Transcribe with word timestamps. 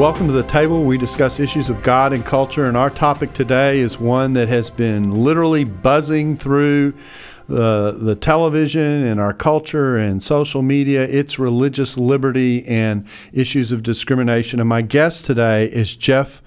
Welcome 0.00 0.28
to 0.28 0.32
the 0.32 0.42
table. 0.44 0.82
We 0.84 0.96
discuss 0.96 1.38
issues 1.38 1.68
of 1.68 1.82
God 1.82 2.14
and 2.14 2.24
culture, 2.24 2.64
and 2.64 2.74
our 2.74 2.88
topic 2.88 3.34
today 3.34 3.80
is 3.80 4.00
one 4.00 4.32
that 4.32 4.48
has 4.48 4.70
been 4.70 5.10
literally 5.10 5.64
buzzing 5.64 6.38
through 6.38 6.94
the 7.50 7.96
the 7.98 8.14
television 8.14 9.02
and 9.04 9.20
our 9.20 9.34
culture 9.34 9.96
and 9.96 10.22
social 10.22 10.62
media. 10.62 11.02
It's 11.02 11.38
religious 11.38 11.98
liberty 11.98 12.64
and 12.66 13.06
issues 13.32 13.72
of 13.72 13.82
discrimination. 13.82 14.60
And 14.60 14.68
my 14.68 14.82
guest 14.82 15.26
today 15.26 15.66
is 15.66 15.96
Jeff 15.96 16.42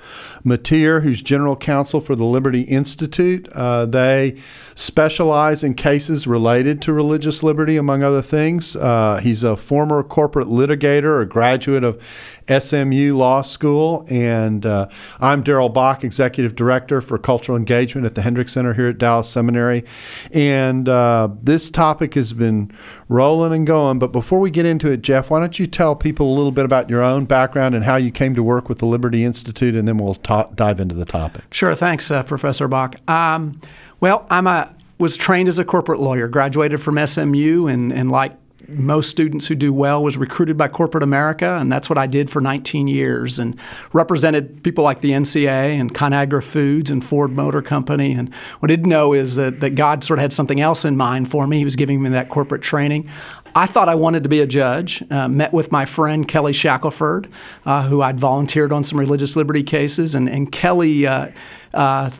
Mateer, 0.45 1.03
who's 1.03 1.21
general 1.21 1.55
counsel 1.55 1.99
for 2.01 2.15
the 2.15 2.23
Liberty 2.23 2.61
Institute. 2.61 3.49
Uh, 3.53 3.85
they 3.85 4.35
specialize 4.75 5.63
in 5.63 5.73
cases 5.73 6.25
related 6.25 6.81
to 6.83 6.93
religious 6.93 7.43
liberty, 7.43 7.77
among 7.77 8.03
other 8.03 8.21
things. 8.21 8.75
Uh, 8.75 9.19
he's 9.21 9.43
a 9.43 9.55
former 9.55 10.03
corporate 10.03 10.47
litigator, 10.47 11.21
a 11.21 11.25
graduate 11.25 11.83
of 11.83 12.01
SMU 12.47 13.15
Law 13.15 13.41
School, 13.41 14.05
and 14.09 14.65
uh, 14.65 14.89
I'm 15.19 15.43
Darrell 15.43 15.69
Bock, 15.69 16.03
executive 16.03 16.55
director 16.55 17.01
for 17.01 17.17
cultural 17.17 17.57
engagement 17.57 18.05
at 18.05 18.15
the 18.15 18.21
Hendricks 18.21 18.53
Center 18.53 18.73
here 18.73 18.89
at 18.89 18.97
Dallas 18.97 19.29
Seminary. 19.29 19.85
And 20.31 20.89
uh, 20.93 21.29
this 21.41 21.69
topic 21.69 22.13
has 22.13 22.33
been 22.33 22.71
rolling 23.09 23.53
and 23.53 23.67
going. 23.67 23.99
But 23.99 24.11
before 24.11 24.39
we 24.39 24.51
get 24.51 24.65
into 24.65 24.89
it, 24.91 25.01
Jeff, 25.01 25.29
why 25.29 25.39
don't 25.39 25.57
you 25.57 25.67
tell 25.67 25.95
people 25.95 26.31
a 26.31 26.35
little 26.35 26.51
bit 26.51 26.65
about 26.65 26.89
your 26.89 27.03
own 27.03 27.25
background 27.25 27.75
and 27.75 27.83
how 27.83 27.95
you 27.95 28.11
came 28.11 28.35
to 28.35 28.43
work 28.43 28.69
with 28.69 28.79
the 28.79 28.85
Liberty 28.85 29.23
Institute, 29.23 29.75
and 29.75 29.87
then 29.87 29.97
we'll 29.97 30.15
ta- 30.15 30.49
dive 30.55 30.79
into 30.79 30.95
the 30.95 31.05
topic. 31.05 31.43
Sure. 31.51 31.75
Thanks, 31.75 32.09
uh, 32.11 32.23
Professor 32.23 32.67
Bock. 32.67 32.95
Um, 33.09 33.59
well, 33.99 34.25
I'm 34.29 34.47
a 34.47 34.73
was 34.99 35.17
trained 35.17 35.49
as 35.49 35.59
a 35.59 35.65
corporate 35.65 35.99
lawyer, 35.99 36.27
graduated 36.27 36.81
from 36.81 37.03
SMU, 37.05 37.67
and, 37.67 37.91
and 37.91 38.11
like 38.11 38.37
most 38.67 39.09
students 39.09 39.47
who 39.47 39.55
do 39.55 39.73
well 39.73 40.03
was 40.03 40.17
recruited 40.17 40.57
by 40.57 40.67
corporate 40.67 41.03
America, 41.03 41.57
and 41.59 41.71
that's 41.71 41.89
what 41.89 41.97
I 41.97 42.07
did 42.07 42.29
for 42.29 42.41
19 42.41 42.87
years 42.87 43.39
and 43.39 43.59
represented 43.91 44.63
people 44.63 44.83
like 44.83 45.01
the 45.01 45.11
NCA 45.11 45.79
and 45.79 45.93
Conagra 45.93 46.43
Foods 46.43 46.89
and 46.89 47.03
Ford 47.03 47.31
Motor 47.31 47.61
Company. 47.61 48.13
And 48.13 48.33
what 48.59 48.71
I 48.71 48.75
didn't 48.75 48.89
know 48.89 49.13
is 49.13 49.35
that, 49.35 49.59
that 49.59 49.75
God 49.75 50.03
sort 50.03 50.19
of 50.19 50.21
had 50.21 50.33
something 50.33 50.59
else 50.59 50.85
in 50.85 50.97
mind 50.97 51.29
for 51.29 51.47
me. 51.47 51.57
He 51.57 51.65
was 51.65 51.75
giving 51.75 52.01
me 52.01 52.09
that 52.09 52.29
corporate 52.29 52.61
training. 52.61 53.09
I 53.55 53.67
thought 53.67 53.87
I 53.87 53.95
wanted 53.95 54.23
to 54.23 54.29
be 54.29 54.39
a 54.39 54.47
judge. 54.47 55.03
Uh, 55.11 55.27
met 55.27 55.53
with 55.53 55.71
my 55.71 55.85
friend 55.85 56.27
Kelly 56.27 56.53
Shackelford, 56.53 57.29
uh, 57.65 57.83
who 57.83 58.01
I'd 58.01 58.19
volunteered 58.19 58.71
on 58.71 58.83
some 58.83 58.99
religious 58.99 59.35
liberty 59.35 59.63
cases, 59.63 60.15
and, 60.15 60.29
and 60.29 60.51
Kelly. 60.51 61.05
Uh, 61.05 61.29
uh 61.73 62.11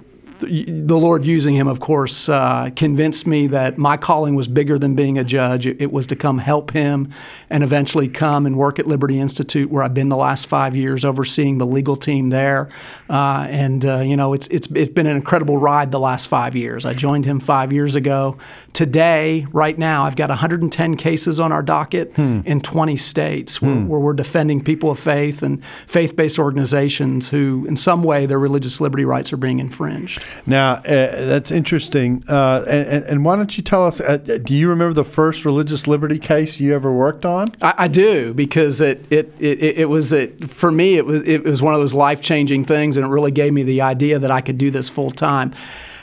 the 0.44 0.98
Lord 0.98 1.26
using 1.26 1.56
him, 1.56 1.68
of 1.68 1.80
course, 1.80 2.30
uh, 2.30 2.70
convinced 2.76 3.26
me 3.28 3.48
that 3.48 3.78
my 3.78 3.98
calling 3.98 4.36
was 4.36 4.48
bigger 4.48 4.78
than 4.78 4.96
being 4.96 5.18
a 5.18 5.24
judge. 5.24 5.66
It, 5.66 5.82
it, 5.82 5.92
was 5.92 6.08
to 6.08 6.16
come 6.16 6.40
help 6.40 6.72
him 6.72 7.10
and 7.50 7.64
eventually 7.64 8.08
come 8.08 8.46
and 8.46 8.58
work 8.58 8.80
at 8.80 8.88
Liberty 8.88 9.20
Institute, 9.20 9.70
where 9.70 9.84
I've 9.84 9.94
been 9.94 10.10
the 10.10 10.18
last 10.18 10.48
five 10.48 10.76
years, 10.76 11.06
overseeing 11.06 11.58
the 11.58 11.66
legal 11.66 11.96
team 11.96 12.30
there. 12.30 12.70
Uh, 13.10 13.46
and 13.50 13.86
uh, 13.86 14.00
you 14.00 14.18
know, 14.18 14.34
it's 14.34 14.48
it's 14.48 14.68
it's 14.76 14.92
been 14.92 15.08
an 15.08 15.16
incredible 15.16 15.58
ride 15.58 15.92
the 15.92 16.00
last 16.00 16.28
five 16.28 16.56
years. 16.56 16.86
I 16.86 16.94
joined 16.94 17.26
him 17.26 17.40
five 17.40 17.72
years 17.72 17.96
ago. 17.96 18.38
Today, 18.74 19.46
right 19.52 19.78
now, 19.78 20.04
I've 20.04 20.16
got 20.16 20.30
110 20.30 20.96
cases 20.96 21.40
on 21.40 21.52
our 21.52 21.62
docket 21.62 22.16
hmm. 22.16 22.42
in 22.46 22.62
20 22.62 22.96
states 22.96 23.62
where, 23.62 23.76
hmm. 23.76 23.88
where 23.88 24.00
we're 24.00 24.14
defending 24.14 24.64
people 24.64 24.90
of 24.90 25.00
faith 25.00 25.44
and 25.44 25.64
faith-based 25.64 26.40
organizations 26.40 27.30
who, 27.30 27.66
in 27.68 27.76
some 27.76 28.04
way, 28.04 28.26
their 28.26 28.40
religious 28.40 28.82
liberty 28.82 29.06
rights 29.06 29.32
are 29.32 29.38
being 29.38 29.60
infringed. 29.60 30.24
Now, 30.46 30.74
uh, 30.74 30.82
that's 30.84 31.52
interesting. 31.52 32.24
Uh, 32.28 32.64
and, 32.68 33.04
and, 33.06 33.26
why 33.26 33.36
don't 33.36 33.56
you 33.58 33.64
tell 33.64 33.86
us? 33.86 34.00
Uh, 34.00 34.18
do 34.18 34.54
you 34.54 34.70
remember 34.70 34.94
the 34.94 35.04
first 35.04 35.46
religious 35.46 35.88
liberty 35.88 36.20
case 36.20 36.60
you 36.60 36.74
ever 36.76 36.92
worked 36.92 37.26
on? 37.26 37.48
I, 37.62 37.74
I 37.78 37.88
do 37.88 38.34
because 38.34 38.82
it 38.82 39.06
it, 39.10 39.34
it, 39.40 39.60
it 39.80 39.90
was 39.90 40.12
it, 40.12 40.50
for 40.50 40.72
me. 40.72 40.98
It 40.98 41.06
was 41.06 41.22
it 41.28 41.44
was 41.44 41.62
one 41.62 41.74
of 41.74 41.80
those 41.80 41.94
life 41.94 42.22
changing 42.22 42.66
things, 42.66 42.98
and 42.98 43.06
it 43.06 43.10
really 43.10 43.32
gave 43.32 43.54
me 43.54 43.64
the 43.64 43.82
idea 43.82 44.20
that 44.20 44.32
I 44.32 44.42
could 44.42 44.58
do 44.58 44.72
this 44.72 44.90
full 44.90 45.12
time. 45.12 45.54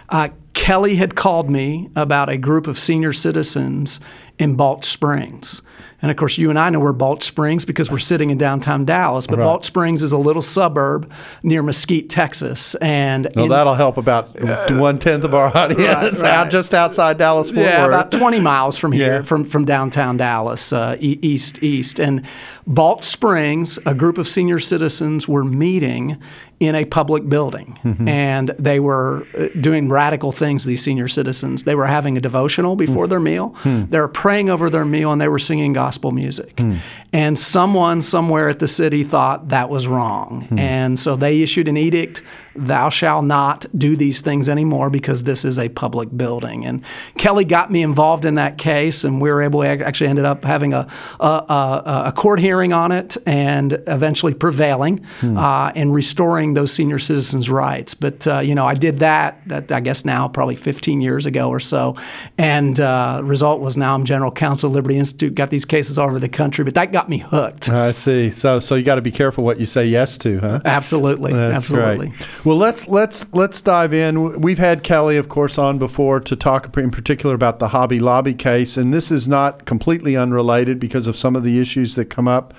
Uh, 0.09 0.29
Kelly 0.55 0.97
had 0.97 1.15
called 1.15 1.49
me 1.49 1.91
about 1.95 2.29
a 2.29 2.37
group 2.37 2.67
of 2.67 2.79
senior 2.79 3.13
citizens 3.13 4.01
in 4.39 4.57
Balch 4.57 4.85
Springs. 4.85 5.63
And 6.03 6.11
of 6.11 6.17
course, 6.17 6.39
you 6.39 6.51
and 6.51 6.59
I 6.59 6.71
know 6.71 6.81
where 6.81 6.93
Balch 6.93 7.23
Springs 7.25 7.65
because 7.65 7.91
we're 7.91 7.99
sitting 7.99 8.31
in 8.31 8.39
downtown 8.39 8.85
Dallas. 8.85 9.27
But 9.27 9.39
right. 9.39 9.45
Balch 9.45 9.65
Springs 9.65 10.03
is 10.03 10.13
a 10.13 10.19
little 10.19 10.43
suburb 10.43 11.13
near 11.43 11.63
Mesquite, 11.63 12.09
Texas, 12.09 12.75
and 12.77 13.29
well, 13.37 13.45
in, 13.47 13.51
that'll 13.51 13.75
help 13.75 13.97
about 13.97 14.41
uh, 14.43 14.79
one 14.79 14.99
tenth 14.99 15.25
of 15.25 15.35
our 15.35 15.55
audience 15.57 15.83
right, 15.83 16.13
right. 16.23 16.25
out 16.25 16.51
just 16.51 16.73
outside 16.73 17.19
Dallas. 17.19 17.51
Fort 17.51 17.67
yeah, 17.67 17.87
about 17.87 18.11
twenty 18.11 18.41
miles 18.41 18.79
from 18.79 18.93
here, 18.93 19.17
yeah. 19.17 19.23
from 19.23 19.45
from 19.45 19.65
downtown 19.65 20.17
Dallas, 20.17 20.73
uh, 20.73 20.97
east 21.01 21.63
east. 21.63 22.01
And 22.01 22.25
Balch 22.67 23.05
Springs, 23.05 23.79
a 23.85 23.95
group 23.95 24.17
of 24.17 24.27
senior 24.27 24.59
citizens 24.59 25.29
were 25.29 25.45
meeting 25.45 26.21
in 26.61 26.75
a 26.75 26.85
public 26.85 27.27
building, 27.27 27.79
mm-hmm. 27.83 28.07
and 28.07 28.49
they 28.59 28.79
were 28.79 29.27
uh, 29.37 29.49
doing 29.59 29.89
radical 29.89 30.31
things. 30.31 30.67
These 30.67 30.83
senior 30.83 31.09
citizens, 31.09 31.63
they 31.63 31.75
were 31.75 31.87
having 31.87 32.19
a 32.19 32.21
devotional 32.21 32.77
before 32.77 33.07
mm. 33.07 33.09
their 33.09 33.21
meal. 33.21 33.51
Mm. 33.63 33.89
They 33.89 33.99
were 33.99 34.09
praying 34.09 34.51
over 34.51 34.69
their 34.69 34.85
meal, 34.85 35.11
and 35.11 35.19
they 35.19 35.29
were 35.29 35.39
singing 35.39 35.73
gospel 35.73 36.13
music. 36.13 36.57
Mm. 36.57 36.77
And 37.15 37.39
someone 37.39 38.03
somewhere 38.03 38.51
at 38.51 38.59
the 38.59 38.69
city 38.69 39.05
thought 39.05 39.49
that 39.49 39.71
was 39.71 39.89
wrong, 39.89 40.47
mm. 40.51 40.59
and 40.59 41.01
so 41.01 41.17
they 41.17 41.41
issued 41.41 41.67
an 41.67 41.79
edict: 41.79 42.21
"Thou 42.67 42.91
shalt 42.91 43.25
not 43.25 43.67
do 43.77 43.97
these 43.97 44.21
things 44.21 44.49
anymore 44.49 44.91
because 44.91 45.25
this 45.25 45.45
is 45.45 45.59
a 45.59 45.69
public 45.69 46.17
building." 46.17 46.65
And 46.65 46.85
Kelly 47.19 47.45
got 47.45 47.71
me 47.71 47.83
involved 47.83 48.25
in 48.25 48.37
that 48.37 48.59
case, 48.59 49.05
and 49.05 49.21
we 49.21 49.31
were 49.31 49.43
able. 49.43 49.61
We 49.61 49.67
actually 49.67 50.09
ended 50.09 50.25
up 50.25 50.45
having 50.45 50.73
a 50.73 50.87
a, 51.19 51.25
a, 51.25 52.03
a 52.07 52.13
court 52.13 52.41
hearing 52.41 52.73
on 52.73 52.93
it, 52.93 53.17
and 53.27 53.83
eventually 53.87 54.35
prevailing 54.35 54.99
hmm. 55.21 55.37
uh, 55.37 55.73
and 55.75 55.93
restoring 55.95 56.55
those 56.55 56.73
senior 56.73 56.99
citizens' 56.99 57.51
rights. 57.51 57.95
But 57.95 58.27
uh, 58.27 58.41
you 58.41 58.55
know, 58.55 58.67
I 58.67 58.75
did 58.75 58.99
that. 58.99 59.41
That 59.47 59.73
I 59.73 59.81
guess 59.81 60.05
now 60.05 60.29
probably 60.29 60.57
15 60.57 61.01
years 61.01 61.27
ago 61.27 61.49
or 61.49 61.61
so, 61.61 61.97
and 62.39 62.79
uh, 62.79 63.21
result 63.25 63.61
was 63.61 63.77
now 63.77 63.95
I'm 63.95 64.05
general 64.05 64.33
counsel 64.33 64.69
of 64.69 64.75
Liberty 64.75 64.97
Institute. 64.97 65.35
Got 65.35 65.51
these 65.51 65.65
cases 65.65 65.99
all 65.99 66.09
over 66.09 66.19
the 66.19 66.29
country, 66.29 66.65
but 66.65 66.75
that 66.75 66.93
got 66.93 67.09
me 67.09 67.19
hooked. 67.19 67.69
I 67.71 67.93
see. 67.93 68.31
So 68.31 68.61
so 68.61 68.75
you 68.75 68.85
got 68.85 68.97
to 68.97 69.03
be 69.03 69.11
careful 69.11 69.45
what 69.45 69.61
you 69.61 69.67
say 69.67 69.87
yes 69.87 70.19
to, 70.19 70.39
huh? 70.41 70.61
Absolutely, 70.65 71.33
That's 71.33 71.57
absolutely. 71.57 72.09
Great. 72.09 72.45
Well, 72.45 72.50
let's 72.55 72.89
let's 72.89 73.31
let's 73.35 73.61
dive 73.61 73.93
in. 73.93 74.41
We've 74.41 74.59
had 74.59 74.83
Kelly, 74.83 75.17
of 75.17 75.29
course, 75.29 75.59
on 75.59 75.79
before 75.79 76.21
to 76.21 76.35
talk 76.35 76.77
in 76.77 76.91
particular 76.91 77.35
about 77.35 77.59
the 77.59 77.69
Hobby 77.69 78.01
Lobby 78.01 78.35
case, 78.35 78.77
and 78.77 78.95
this 78.95 79.11
is 79.11 79.29
not 79.29 79.67
completely 79.67 80.17
unrelated 80.17 80.81
because 80.81 81.07
of 81.07 81.17
some 81.17 81.37
of 81.37 81.45
the 81.45 81.61
issues 81.61 81.97
that 81.97 82.07
come 82.07 82.27
up, 82.27 82.55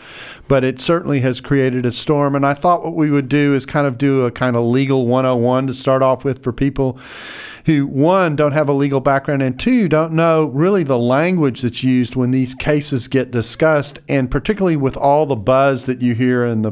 but 0.48 0.64
it 0.64 0.80
certainly 0.80 1.22
has 1.22 1.42
created 1.42 1.86
a 1.86 1.92
storm. 1.92 2.36
And 2.36 2.46
I 2.46 2.54
thought 2.54 2.84
what 2.84 2.96
we 2.96 3.10
would 3.10 3.28
do 3.28 3.56
is 3.56 3.66
kind 3.66 3.88
of 3.88 3.98
do 3.98 4.26
a 4.26 4.32
kind 4.32 4.56
of 4.56 4.66
legal 4.66 5.08
101 5.08 5.68
to 5.68 5.74
start 5.74 6.04
off 6.04 6.24
with 6.24 6.44
for 6.44 6.54
people 6.54 7.00
who 7.66 7.86
one 7.88 8.36
don't 8.36 8.54
have 8.54 8.70
a 8.70 8.74
legal 8.74 9.00
background 9.00 9.42
and 9.42 9.60
two 9.60 9.88
don't 9.88 10.14
know 10.14 10.46
really 10.46 10.84
the 10.84 10.98
language 10.98 11.62
that's 11.62 11.84
used 11.84 12.16
when 12.16 12.32
these 12.32 12.56
cases 12.56 13.08
get 13.08 13.32
discussed 13.32 14.00
and 14.10 14.32
particularly 14.32 14.76
with 14.76 14.98
all 14.98 15.26
the 15.26 15.36
buzz 15.36 15.86
that 15.86 16.02
you 16.02 16.16
hear 16.16 16.44
in 16.44 16.64
the 16.64 16.72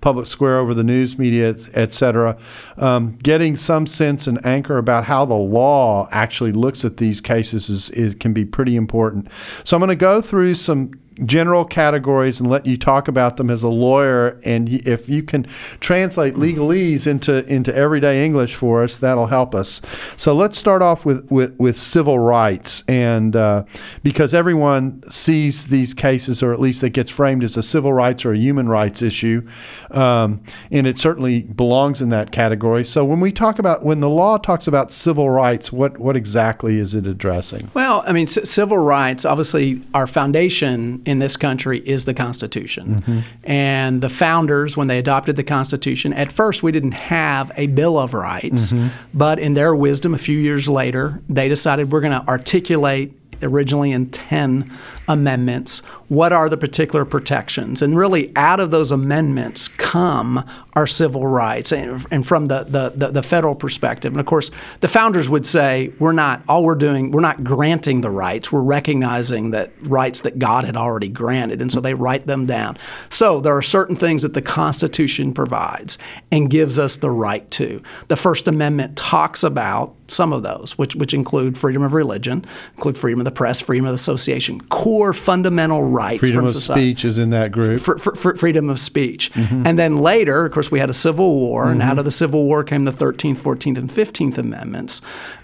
public 0.00 0.26
square 0.26 0.58
over 0.58 0.74
the 0.74 0.84
news 0.84 1.18
media 1.18 1.54
et 1.74 1.94
cetera. 1.94 2.36
Um, 2.76 3.16
getting 3.22 3.56
some 3.56 3.86
sense 3.86 4.26
and 4.26 4.44
anchor 4.46 4.78
about 4.78 5.04
how 5.04 5.24
the 5.24 5.34
law 5.34 6.08
actually 6.10 6.52
looks 6.52 6.84
at 6.84 6.96
these 6.96 7.20
cases 7.20 7.68
is, 7.68 7.90
is 7.90 8.14
can 8.14 8.32
be 8.32 8.44
pretty 8.44 8.76
important. 8.76 9.28
So 9.64 9.76
i'm 9.76 9.80
going 9.80 9.88
to 9.88 9.96
go 9.96 10.20
through 10.20 10.54
some 10.54 10.90
general 11.24 11.64
categories 11.64 12.40
and 12.40 12.50
let 12.50 12.66
you 12.66 12.76
talk 12.76 13.08
about 13.08 13.36
them 13.36 13.50
as 13.50 13.62
a 13.62 13.68
lawyer. 13.68 14.40
And 14.44 14.68
if 14.68 15.08
you 15.08 15.22
can 15.22 15.44
translate 15.80 16.34
legalese 16.34 17.06
into 17.06 17.44
into 17.46 17.74
everyday 17.74 18.24
English 18.24 18.54
for 18.54 18.82
us, 18.82 18.98
that'll 18.98 19.26
help 19.26 19.54
us. 19.54 19.80
So 20.16 20.34
let's 20.34 20.58
start 20.58 20.82
off 20.82 21.04
with 21.04 21.30
with, 21.30 21.54
with 21.58 21.78
civil 21.78 22.18
rights, 22.18 22.82
and 22.88 23.36
uh, 23.36 23.64
because 24.02 24.34
everyone 24.34 25.02
sees 25.10 25.68
these 25.68 25.94
cases, 25.94 26.42
or 26.42 26.52
at 26.52 26.60
least 26.60 26.82
it 26.82 26.90
gets 26.90 27.10
framed 27.10 27.44
as 27.44 27.56
a 27.56 27.62
civil 27.62 27.92
rights 27.92 28.24
or 28.24 28.32
a 28.32 28.38
human 28.38 28.68
rights 28.68 29.02
issue, 29.02 29.46
um, 29.90 30.42
and 30.70 30.86
it 30.86 30.98
certainly 30.98 31.42
belongs 31.42 32.02
in 32.02 32.08
that 32.08 32.32
category. 32.32 32.84
So 32.84 33.04
when 33.04 33.20
we 33.20 33.32
talk 33.32 33.58
about 33.58 33.84
when 33.84 34.00
the 34.00 34.10
law 34.10 34.38
talks 34.38 34.66
about 34.66 34.92
civil 34.92 35.30
rights, 35.30 35.72
what 35.72 35.98
what 35.98 36.16
exactly 36.16 36.78
is 36.78 36.94
it 36.94 37.06
addressing? 37.06 37.70
Well, 37.74 38.02
I 38.06 38.12
mean, 38.12 38.26
c- 38.26 38.44
civil 38.44 38.78
rights. 38.78 39.24
Obviously, 39.24 39.82
our 39.94 40.06
foundation 40.06 41.02
in 41.06 41.18
this 41.18 41.36
country 41.36 41.78
is 41.78 42.04
the 42.04 42.14
Constitution. 42.14 43.02
Mm-hmm. 43.02 43.20
And 43.44 44.00
the 44.00 44.08
founders, 44.08 44.76
when 44.76 44.88
they 44.88 44.98
adopted 44.98 45.36
the 45.36 45.44
Constitution, 45.44 46.12
at 46.12 46.32
first 46.32 46.62
we 46.62 46.72
didn't 46.72 46.92
have 46.92 47.50
a 47.56 47.66
Bill 47.68 47.98
of 47.98 48.14
Rights, 48.14 48.72
mm-hmm. 48.72 48.88
but 49.12 49.38
in 49.38 49.54
their 49.54 49.74
wisdom, 49.74 50.14
a 50.14 50.18
few 50.18 50.38
years 50.38 50.68
later, 50.68 51.22
they 51.28 51.48
decided 51.48 51.92
we're 51.92 52.00
going 52.00 52.18
to 52.18 52.28
articulate 52.28 53.18
originally 53.42 53.92
in 53.92 54.10
10 54.10 54.70
amendments. 55.08 55.80
What 56.08 56.32
are 56.32 56.48
the 56.48 56.56
particular 56.56 57.04
protections? 57.04 57.82
And 57.82 57.96
really, 57.96 58.32
out 58.36 58.60
of 58.60 58.70
those 58.70 58.90
amendments 58.90 59.68
come 59.68 60.44
our 60.74 60.86
civil 60.86 61.26
rights, 61.26 61.72
and, 61.72 62.04
and 62.10 62.26
from 62.26 62.46
the, 62.46 62.64
the, 62.64 62.92
the, 62.94 63.12
the, 63.12 63.22
federal 63.22 63.54
perspective. 63.54 64.12
And 64.12 64.20
of 64.20 64.26
course, 64.26 64.50
the 64.80 64.88
founders 64.88 65.28
would 65.28 65.46
say, 65.46 65.92
we're 66.00 66.12
not, 66.12 66.42
all 66.48 66.64
we're 66.64 66.74
doing, 66.74 67.12
we're 67.12 67.20
not 67.20 67.44
granting 67.44 68.00
the 68.00 68.10
rights, 68.10 68.50
we're 68.50 68.62
recognizing 68.62 69.52
that 69.52 69.72
rights 69.82 70.22
that 70.22 70.38
God 70.38 70.64
had 70.64 70.76
already 70.76 71.08
granted. 71.08 71.62
And 71.62 71.70
so 71.70 71.80
they 71.80 71.94
write 71.94 72.26
them 72.26 72.44
down. 72.46 72.76
So 73.08 73.40
there 73.40 73.56
are 73.56 73.62
certain 73.62 73.94
things 73.94 74.22
that 74.22 74.34
the 74.34 74.42
Constitution 74.42 75.32
provides 75.32 75.96
and 76.32 76.50
gives 76.50 76.78
us 76.78 76.96
the 76.96 77.10
right 77.10 77.48
to. 77.52 77.80
The 78.08 78.16
First 78.16 78.48
Amendment 78.48 78.96
talks 78.96 79.44
about 79.44 79.94
some 80.08 80.32
of 80.32 80.42
those, 80.42 80.76
which, 80.76 80.96
which 80.96 81.14
include 81.14 81.56
freedom 81.56 81.82
of 81.82 81.94
religion, 81.94 82.44
include 82.74 82.98
freedom 82.98 83.20
of 83.20 83.24
the 83.24 83.30
press, 83.30 83.60
freedom 83.60 83.86
of 83.86 83.94
association, 83.94 84.60
core 84.62 84.93
fundamental 85.12 85.82
rights. 85.82 86.20
Freedom 86.20 86.44
of 86.44 86.52
society. 86.52 86.92
speech 86.92 87.04
is 87.04 87.18
in 87.18 87.30
that 87.30 87.52
group. 87.52 87.80
For, 87.80 87.98
for, 87.98 88.14
for 88.14 88.34
freedom 88.36 88.68
of 88.68 88.78
speech. 88.78 89.32
Mm-hmm. 89.32 89.66
And 89.66 89.78
then 89.78 89.98
later, 89.98 90.46
of 90.46 90.52
course, 90.52 90.70
we 90.70 90.78
had 90.78 90.90
a 90.90 90.94
civil 90.94 91.34
war, 91.34 91.64
mm-hmm. 91.64 91.72
and 91.72 91.82
out 91.82 91.98
of 91.98 92.04
the 92.04 92.10
Civil 92.10 92.44
War 92.44 92.64
came 92.64 92.84
the 92.84 92.92
13th, 92.92 93.38
14th, 93.38 93.78
and 93.78 93.90
15th 93.90 94.38
Amendments, 94.38 95.00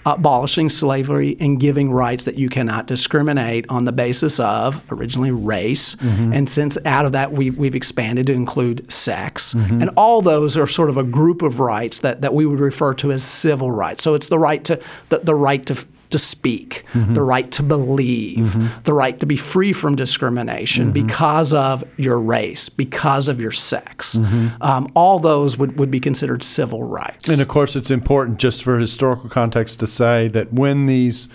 abolishing 0.07 0.69
slavery 0.69 1.37
and 1.41 1.59
giving 1.61 1.91
rights 1.91 2.25
that 2.25 2.37
you 2.37 2.49
cannot 2.49 2.87
discriminate 2.87 3.67
on 3.69 3.85
the 3.85 3.93
basis 3.93 4.39
of 4.41 4.83
originally 4.91 5.31
race. 5.31 5.95
Mm-hmm. 5.97 6.33
And 6.33 6.49
since 6.49 6.79
out 6.85 7.07
of 7.07 7.13
that, 7.13 7.33
we, 7.33 7.51
we've 7.51 7.75
expanded 7.75 8.27
to 8.27 8.33
include 8.33 8.91
sex. 8.91 9.55
Mm-hmm. 9.55 9.83
And 9.83 9.91
all 9.97 10.23
those 10.23 10.57
are 10.57 10.67
sort 10.67 10.91
of 10.91 10.97
a 10.97 11.05
group 11.05 11.43
of 11.43 11.61
rights 11.61 12.01
that, 12.01 12.23
that 12.23 12.35
we 12.35 12.47
would 12.47 12.61
refer 12.61 12.95
to 12.95 13.13
as 13.13 13.23
civil 13.23 13.71
rights. 13.71 14.03
So 14.03 14.15
it's 14.15 14.29
the 14.29 14.39
right 14.39 14.65
to 14.65 14.81
the, 15.09 15.19
the 15.19 15.35
right 15.35 15.65
to 15.67 15.85
to 16.11 16.19
speak, 16.19 16.85
mm-hmm. 16.93 17.13
the 17.13 17.23
right 17.23 17.51
to 17.53 17.63
believe, 17.63 18.49
mm-hmm. 18.49 18.83
the 18.83 18.93
right 18.93 19.19
to 19.19 19.27
be 19.27 19.37
free 19.37 19.73
from 19.73 19.97
discrimination 19.97 20.93
mm-hmm. 20.93 21.07
because 21.07 21.53
of 21.53 21.85
your 21.97 22.21
race, 22.21 22.69
because 22.69 23.29
of 23.29 23.41
your 23.41 23.53
sex. 23.53 24.17
Mm-hmm. 24.17 24.63
Um, 24.63 24.89
all 24.95 25.19
those 25.19 25.57
would, 25.57 25.79
would 25.79 25.91
be 25.91 26.01
considered 26.01 26.43
civil 26.43 26.85
rights. 26.85 27.29
And 27.29 27.41
of 27.41 27.49
course, 27.49 27.77
it's 27.77 27.91
important 27.91 28.39
just 28.39 28.63
for 28.63 28.79
historical 28.79 29.29
context 29.29 29.81
to 29.81 29.87
say 29.87 30.29
that 30.29 30.53
when 30.53 30.87
these 30.87 31.29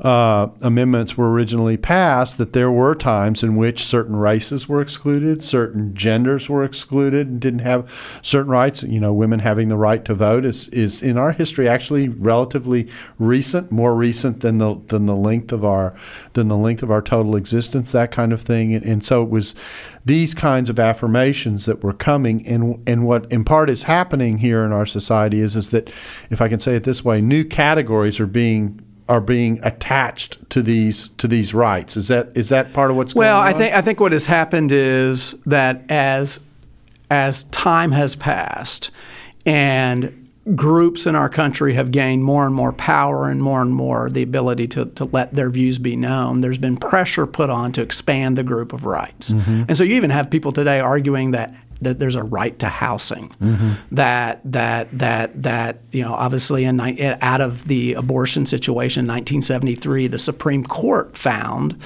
uh, 0.00 0.48
amendments 0.60 1.16
were 1.16 1.30
originally 1.30 1.76
passed 1.76 2.38
that 2.38 2.52
there 2.52 2.70
were 2.70 2.94
times 2.94 3.42
in 3.42 3.56
which 3.56 3.82
certain 3.82 4.16
races 4.16 4.68
were 4.68 4.80
excluded, 4.80 5.42
certain 5.42 5.94
genders 5.94 6.48
were 6.48 6.64
excluded, 6.64 7.26
and 7.28 7.40
didn't 7.40 7.60
have 7.60 8.20
certain 8.22 8.50
rights. 8.50 8.82
You 8.82 9.00
know, 9.00 9.12
women 9.12 9.40
having 9.40 9.68
the 9.68 9.76
right 9.76 10.04
to 10.04 10.14
vote 10.14 10.44
is, 10.44 10.68
is 10.68 11.02
in 11.02 11.16
our 11.16 11.32
history 11.32 11.68
actually 11.68 12.08
relatively 12.08 12.88
recent, 13.18 13.72
more 13.72 13.94
recent 13.94 14.40
than 14.40 14.58
the 14.58 14.80
than 14.86 15.06
the 15.06 15.16
length 15.16 15.52
of 15.52 15.64
our 15.64 15.94
than 16.34 16.48
the 16.48 16.56
length 16.56 16.82
of 16.82 16.90
our 16.90 17.02
total 17.02 17.36
existence, 17.36 17.92
that 17.92 18.10
kind 18.10 18.32
of 18.32 18.42
thing. 18.42 18.74
And, 18.74 18.84
and 18.84 19.04
so 19.04 19.22
it 19.22 19.30
was 19.30 19.54
these 20.04 20.34
kinds 20.34 20.68
of 20.68 20.78
affirmations 20.78 21.64
that 21.66 21.82
were 21.82 21.92
coming 21.92 22.46
and 22.46 22.82
and 22.86 23.06
what 23.06 23.30
in 23.32 23.44
part 23.44 23.70
is 23.70 23.84
happening 23.84 24.38
here 24.38 24.64
in 24.64 24.72
our 24.72 24.86
society 24.86 25.40
is 25.40 25.56
is 25.56 25.70
that 25.70 25.88
if 26.30 26.40
I 26.40 26.48
can 26.48 26.60
say 26.60 26.76
it 26.76 26.84
this 26.84 27.04
way, 27.04 27.20
new 27.20 27.44
categories 27.44 28.20
are 28.20 28.26
being 28.26 28.80
are 29.08 29.20
being 29.20 29.60
attached 29.62 30.38
to 30.50 30.62
these 30.62 31.08
to 31.10 31.28
these 31.28 31.54
rights. 31.54 31.96
Is 31.96 32.08
that 32.08 32.30
is 32.34 32.48
that 32.48 32.72
part 32.72 32.90
of 32.90 32.96
what's 32.96 33.14
well, 33.14 33.40
going 33.40 33.46
on? 33.46 33.52
Well, 33.52 33.54
I 33.54 33.58
think 33.58 33.74
I 33.74 33.82
think 33.82 34.00
what 34.00 34.12
has 34.12 34.26
happened 34.26 34.72
is 34.72 35.34
that 35.46 35.84
as 35.90 36.40
as 37.10 37.44
time 37.44 37.92
has 37.92 38.16
passed 38.16 38.90
and 39.44 40.22
groups 40.54 41.06
in 41.06 41.16
our 41.16 41.28
country 41.28 41.74
have 41.74 41.90
gained 41.90 42.22
more 42.22 42.46
and 42.46 42.54
more 42.54 42.72
power 42.72 43.28
and 43.28 43.42
more 43.42 43.62
and 43.62 43.74
more 43.74 44.08
the 44.08 44.22
ability 44.22 44.68
to, 44.68 44.86
to 44.86 45.04
let 45.06 45.34
their 45.34 45.50
views 45.50 45.78
be 45.78 45.96
known, 45.96 46.40
there's 46.40 46.58
been 46.58 46.76
pressure 46.76 47.26
put 47.26 47.50
on 47.50 47.72
to 47.72 47.82
expand 47.82 48.38
the 48.38 48.44
group 48.44 48.72
of 48.72 48.84
rights. 48.84 49.32
Mm-hmm. 49.32 49.64
And 49.68 49.76
so 49.76 49.82
you 49.82 49.96
even 49.96 50.10
have 50.10 50.30
people 50.30 50.52
today 50.52 50.78
arguing 50.78 51.32
that 51.32 51.52
that 51.80 51.98
there's 51.98 52.14
a 52.14 52.22
right 52.22 52.58
to 52.58 52.68
housing. 52.68 53.28
Mm-hmm. 53.40 53.94
That 53.94 54.40
that 54.44 54.98
that 54.98 55.42
that 55.42 55.80
you 55.92 56.02
know 56.02 56.14
obviously 56.14 56.64
in 56.64 56.80
out 56.80 57.40
of 57.40 57.64
the 57.66 57.94
abortion 57.94 58.46
situation 58.46 59.04
in 59.04 59.08
1973, 59.08 60.06
the 60.08 60.18
Supreme 60.18 60.64
Court 60.64 61.16
found 61.16 61.78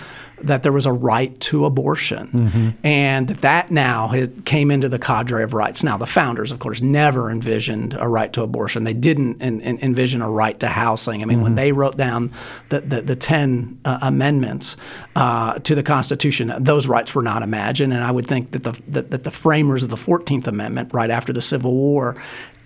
that 0.43 0.63
there 0.63 0.73
was 0.73 0.87
a 0.87 0.93
right 0.93 1.39
to 1.41 1.65
abortion, 1.65 2.29
mm-hmm. 2.29 2.87
and 2.87 3.29
that 3.29 3.41
that 3.43 3.71
now 3.71 4.13
came 4.45 4.71
into 4.71 4.89
the 4.89 4.99
cadre 4.99 5.43
of 5.43 5.53
rights. 5.55 5.85
Now, 5.85 5.97
the 5.97 6.07
founders, 6.07 6.53
of 6.53 6.59
course, 6.59 6.81
never 6.81 7.31
envisioned 7.31 7.95
a 7.95 8.09
right 8.09 8.33
to 8.33 8.43
abortion. 8.43 8.85
They 8.85 8.95
didn't 8.95 9.43
envision 9.43 10.23
a 10.23 10.31
right 10.31 10.59
to 10.61 10.69
housing. 10.69 11.23
I 11.23 11.25
mean, 11.25 11.37
mm-hmm. 11.37 11.43
when 11.43 11.55
they 11.57 11.73
wrote 11.73 11.97
down 11.97 12.31
the 12.69 12.81
the, 12.81 13.03
the 13.03 13.17
ten 13.17 13.79
uh, 13.85 13.99
amendments 14.03 14.77
uh, 15.17 15.59
to 15.59 15.75
the 15.75 15.83
Constitution, 15.83 16.53
those 16.59 16.87
rights 16.89 17.15
were 17.15 17.23
not 17.23 17.43
imagined. 17.43 17.93
And 17.93 18.05
I 18.05 18.11
would 18.11 18.27
think 18.27 18.53
that 18.53 18.65
the 18.65 18.83
that, 18.89 19.11
that 19.11 19.25
the 19.25 19.31
framers 19.31 19.83
of 19.83 19.91
the 19.91 19.97
Fourteenth 19.97 20.49
Amendment, 20.49 20.95
right 20.95 21.11
after 21.11 21.33
the 21.33 21.43
Civil 21.43 21.75
War, 21.75 22.17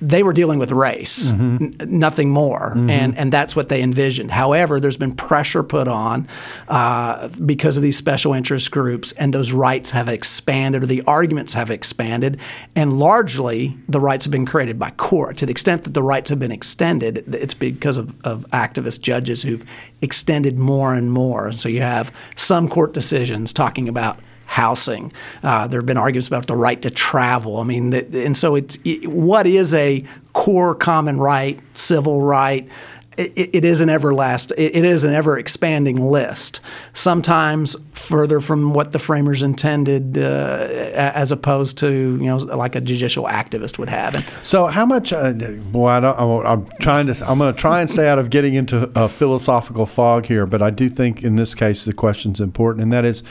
they 0.00 0.22
were 0.22 0.32
dealing 0.32 0.58
with 0.58 0.70
race, 0.70 1.32
mm-hmm. 1.32 1.64
n- 1.64 1.98
nothing 1.98 2.30
more, 2.30 2.72
mm-hmm. 2.74 2.90
and 2.90 3.16
and 3.16 3.32
that's 3.32 3.54
what 3.56 3.68
they 3.68 3.82
envisioned. 3.82 4.30
However, 4.30 4.80
there's 4.80 4.96
been 4.96 5.14
pressure 5.14 5.62
put 5.62 5.88
on 5.88 6.28
uh, 6.68 7.28
because 7.44 7.76
of 7.76 7.82
these 7.82 7.96
special 7.96 8.32
interest 8.32 8.70
groups, 8.70 9.12
and 9.12 9.32
those 9.32 9.52
rights 9.52 9.92
have 9.92 10.08
expanded, 10.08 10.82
or 10.82 10.86
the 10.86 11.02
arguments 11.02 11.54
have 11.54 11.70
expanded, 11.70 12.40
and 12.74 12.98
largely 12.98 13.76
the 13.88 14.00
rights 14.00 14.24
have 14.24 14.32
been 14.32 14.46
created 14.46 14.78
by 14.78 14.90
court. 14.90 15.36
To 15.38 15.46
the 15.46 15.52
extent 15.52 15.84
that 15.84 15.94
the 15.94 16.02
rights 16.02 16.30
have 16.30 16.38
been 16.38 16.52
extended, 16.52 17.24
it's 17.34 17.54
because 17.54 17.98
of, 17.98 18.14
of 18.24 18.46
activist 18.50 19.00
judges 19.00 19.42
who've 19.42 19.64
extended 20.00 20.58
more 20.58 20.94
and 20.94 21.10
more. 21.10 21.52
So 21.52 21.68
you 21.68 21.80
have 21.80 22.12
some 22.36 22.68
court 22.68 22.92
decisions 22.92 23.52
talking 23.52 23.88
about 23.88 24.18
housing. 24.54 25.12
Uh, 25.42 25.66
there 25.66 25.80
have 25.80 25.86
been 25.86 25.96
arguments 25.96 26.28
about 26.28 26.46
the 26.46 26.54
right 26.54 26.80
to 26.82 26.88
travel. 26.88 27.58
I 27.58 27.64
mean, 27.64 27.90
the, 27.90 28.24
and 28.24 28.36
so 28.36 28.54
it's 28.54 28.78
it, 28.84 29.08
what 29.08 29.48
is 29.48 29.74
a 29.74 30.04
core 30.32 30.76
common 30.76 31.18
right, 31.18 31.58
civil 31.74 32.22
right 32.22 32.70
it, 33.16 33.50
it 33.52 33.64
is 33.64 33.80
an 33.80 33.88
everlasting, 33.88 34.56
it 34.58 34.84
is 34.84 35.04
an 35.04 35.14
ever 35.14 35.38
expanding 35.38 36.10
list. 36.10 36.60
Sometimes 36.92 37.76
further 37.92 38.40
from 38.40 38.74
what 38.74 38.92
the 38.92 38.98
framers 38.98 39.42
intended, 39.42 40.18
uh, 40.18 40.66
as 40.94 41.32
opposed 41.32 41.78
to 41.78 42.18
you 42.20 42.26
know 42.26 42.36
like 42.36 42.74
a 42.74 42.80
judicial 42.80 43.24
activist 43.24 43.78
would 43.78 43.88
have. 43.88 44.14
And 44.14 44.24
so, 44.42 44.66
how 44.66 44.86
much? 44.86 45.12
Uh, 45.12 45.32
boy, 45.32 45.88
I 45.88 46.44
I'm 46.44 46.66
trying 46.80 47.06
to. 47.06 47.30
I'm 47.30 47.38
going 47.38 47.54
to 47.54 47.58
try 47.58 47.80
and 47.80 47.88
stay 47.88 48.08
out 48.08 48.18
of 48.18 48.30
getting 48.30 48.54
into 48.54 48.90
a 48.94 49.08
philosophical 49.08 49.86
fog 49.86 50.26
here, 50.26 50.46
but 50.46 50.62
I 50.62 50.70
do 50.70 50.88
think 50.88 51.22
in 51.22 51.36
this 51.36 51.54
case 51.54 51.84
the 51.84 51.92
question's 51.92 52.40
important, 52.40 52.82
and 52.82 52.92
that 52.92 53.04
is 53.04 53.22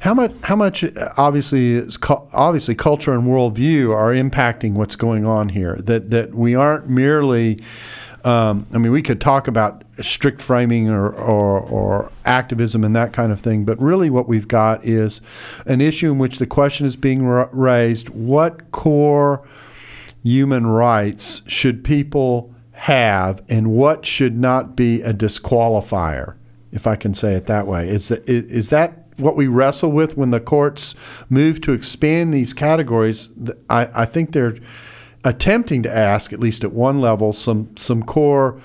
how 0.00 0.14
much. 0.14 0.32
How 0.42 0.56
much? 0.56 0.84
Obviously, 1.16 1.74
is, 1.74 1.98
obviously, 2.32 2.74
culture 2.74 3.12
and 3.12 3.24
worldview 3.24 3.94
are 3.94 4.12
impacting 4.12 4.72
what's 4.72 4.96
going 4.96 5.24
on 5.26 5.50
here. 5.50 5.76
That 5.76 6.10
that 6.10 6.34
we 6.34 6.54
aren't 6.54 6.88
merely 6.88 7.60
um, 8.24 8.66
I 8.72 8.78
mean, 8.78 8.92
we 8.92 9.02
could 9.02 9.20
talk 9.20 9.48
about 9.48 9.82
strict 10.00 10.42
framing 10.42 10.88
or, 10.88 11.08
or, 11.10 11.60
or, 11.60 12.12
activism 12.24 12.84
and 12.84 12.94
that 12.94 13.12
kind 13.12 13.32
of 13.32 13.40
thing, 13.40 13.64
but 13.64 13.80
really 13.80 14.10
what 14.10 14.28
we've 14.28 14.46
got 14.46 14.84
is 14.84 15.20
an 15.66 15.80
issue 15.80 16.12
in 16.12 16.18
which 16.18 16.38
the 16.38 16.46
question 16.46 16.86
is 16.86 16.96
being 16.96 17.24
raised 17.24 18.08
what 18.10 18.70
core 18.70 19.46
human 20.22 20.66
rights 20.66 21.42
should 21.46 21.82
people 21.82 22.54
have 22.72 23.42
and 23.48 23.72
what 23.72 24.06
should 24.06 24.38
not 24.38 24.76
be 24.76 25.02
a 25.02 25.12
disqualifier, 25.12 26.34
if 26.72 26.86
I 26.86 26.94
can 26.94 27.14
say 27.14 27.34
it 27.34 27.46
that 27.46 27.66
way? 27.66 27.88
Is 27.88 28.08
that, 28.08 28.28
is 28.28 28.68
that 28.68 29.06
what 29.16 29.36
we 29.36 29.46
wrestle 29.46 29.90
with 29.90 30.16
when 30.16 30.30
the 30.30 30.40
courts 30.40 30.94
move 31.28 31.60
to 31.62 31.72
expand 31.72 32.32
these 32.32 32.52
categories? 32.52 33.30
I, 33.68 33.88
I 33.94 34.04
think 34.04 34.32
they're 34.32 34.56
attempting 35.24 35.82
to 35.82 35.94
ask, 35.94 36.32
at 36.32 36.40
least 36.40 36.64
at 36.64 36.72
one 36.72 37.00
level, 37.00 37.32
some 37.32 37.76
some 37.76 38.02
core 38.02 38.60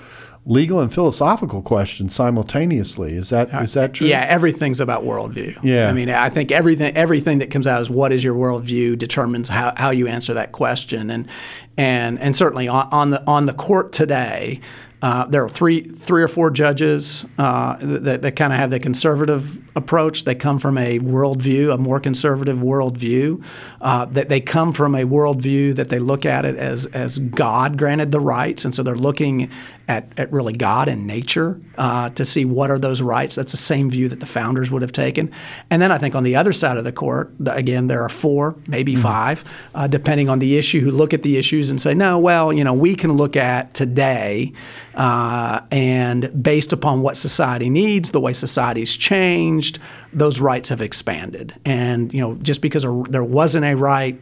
legal 0.46 0.78
and 0.78 0.94
philosophical 0.94 1.60
questions 1.60 2.14
simultaneously. 2.14 3.16
Is 3.16 3.30
that 3.30 3.52
is 3.62 3.74
that 3.74 3.94
true? 3.94 4.06
Yeah, 4.06 4.24
everything's 4.28 4.80
about 4.80 5.02
worldview. 5.02 5.58
Yeah. 5.62 5.88
I 5.88 5.92
mean, 5.92 6.08
I 6.08 6.30
think 6.30 6.52
everything 6.52 6.96
everything 6.96 7.40
that 7.40 7.50
comes 7.50 7.66
out 7.66 7.80
is 7.82 7.90
what 7.90 8.12
is 8.12 8.22
your 8.22 8.34
worldview 8.34 8.96
determines 8.96 9.48
how, 9.48 9.72
how 9.76 9.90
you 9.90 10.06
answer 10.06 10.32
that 10.34 10.52
question, 10.52 11.10
and 11.10 11.28
and 11.76 12.18
and 12.20 12.36
certainly 12.36 12.68
on, 12.68 12.88
on 12.92 13.10
the 13.10 13.22
on 13.26 13.46
the 13.46 13.54
court 13.54 13.92
today. 13.92 14.60
Uh, 15.02 15.26
there 15.26 15.44
are 15.44 15.48
three, 15.48 15.82
three 15.82 16.22
or 16.22 16.28
four 16.28 16.50
judges 16.50 17.26
uh, 17.38 17.76
that, 17.80 18.22
that 18.22 18.32
kind 18.36 18.52
of 18.52 18.58
have 18.58 18.70
the 18.70 18.80
conservative 18.80 19.60
approach. 19.76 20.24
They 20.24 20.34
come 20.34 20.58
from 20.58 20.78
a 20.78 20.98
worldview, 20.98 21.72
a 21.72 21.76
more 21.76 22.00
conservative 22.00 22.58
worldview. 22.58 23.44
Uh, 23.80 24.06
that 24.06 24.28
they 24.28 24.40
come 24.40 24.72
from 24.72 24.94
a 24.94 25.04
worldview 25.04 25.76
that 25.76 25.90
they 25.90 25.98
look 25.98 26.24
at 26.24 26.44
it 26.44 26.56
as 26.56 26.86
as 26.86 27.18
God 27.18 27.76
granted 27.76 28.10
the 28.10 28.20
rights, 28.20 28.64
and 28.64 28.74
so 28.74 28.82
they're 28.82 28.94
looking 28.94 29.50
at, 29.88 30.10
at 30.16 30.32
really 30.32 30.52
God 30.52 30.88
and 30.88 31.06
nature 31.06 31.60
uh, 31.78 32.10
to 32.10 32.24
see 32.24 32.44
what 32.44 32.70
are 32.70 32.78
those 32.78 33.02
rights. 33.02 33.36
That's 33.36 33.52
the 33.52 33.58
same 33.58 33.90
view 33.90 34.08
that 34.08 34.20
the 34.20 34.26
founders 34.26 34.70
would 34.70 34.82
have 34.82 34.92
taken. 34.92 35.30
And 35.70 35.80
then 35.80 35.92
I 35.92 35.98
think 35.98 36.14
on 36.14 36.24
the 36.24 36.36
other 36.36 36.52
side 36.52 36.76
of 36.76 36.84
the 36.84 36.92
court, 36.92 37.32
again, 37.46 37.86
there 37.86 38.02
are 38.02 38.08
four, 38.08 38.56
maybe 38.66 38.94
mm-hmm. 38.94 39.02
five, 39.02 39.68
uh, 39.74 39.86
depending 39.86 40.28
on 40.28 40.38
the 40.38 40.56
issue, 40.56 40.80
who 40.80 40.90
look 40.90 41.14
at 41.14 41.22
the 41.22 41.36
issues 41.36 41.70
and 41.70 41.80
say, 41.80 41.94
no, 41.94 42.18
well, 42.18 42.52
you 42.52 42.64
know, 42.64 42.74
we 42.74 42.96
can 42.96 43.12
look 43.12 43.36
at 43.36 43.74
today 43.74 44.52
uh, 44.96 45.60
and 45.70 46.42
based 46.42 46.72
upon 46.72 47.02
what 47.02 47.16
society 47.16 47.68
needs, 47.68 48.10
the 48.10 48.20
way 48.20 48.32
society's 48.32 48.96
changed, 48.96 49.78
those 50.12 50.40
rights 50.40 50.70
have 50.70 50.80
expanded. 50.80 51.54
And 51.64 52.12
you 52.12 52.20
know, 52.20 52.34
just 52.36 52.62
because 52.62 52.84
a, 52.84 53.02
there 53.08 53.24
wasn't 53.24 53.64
a 53.64 53.74
right 53.74 54.18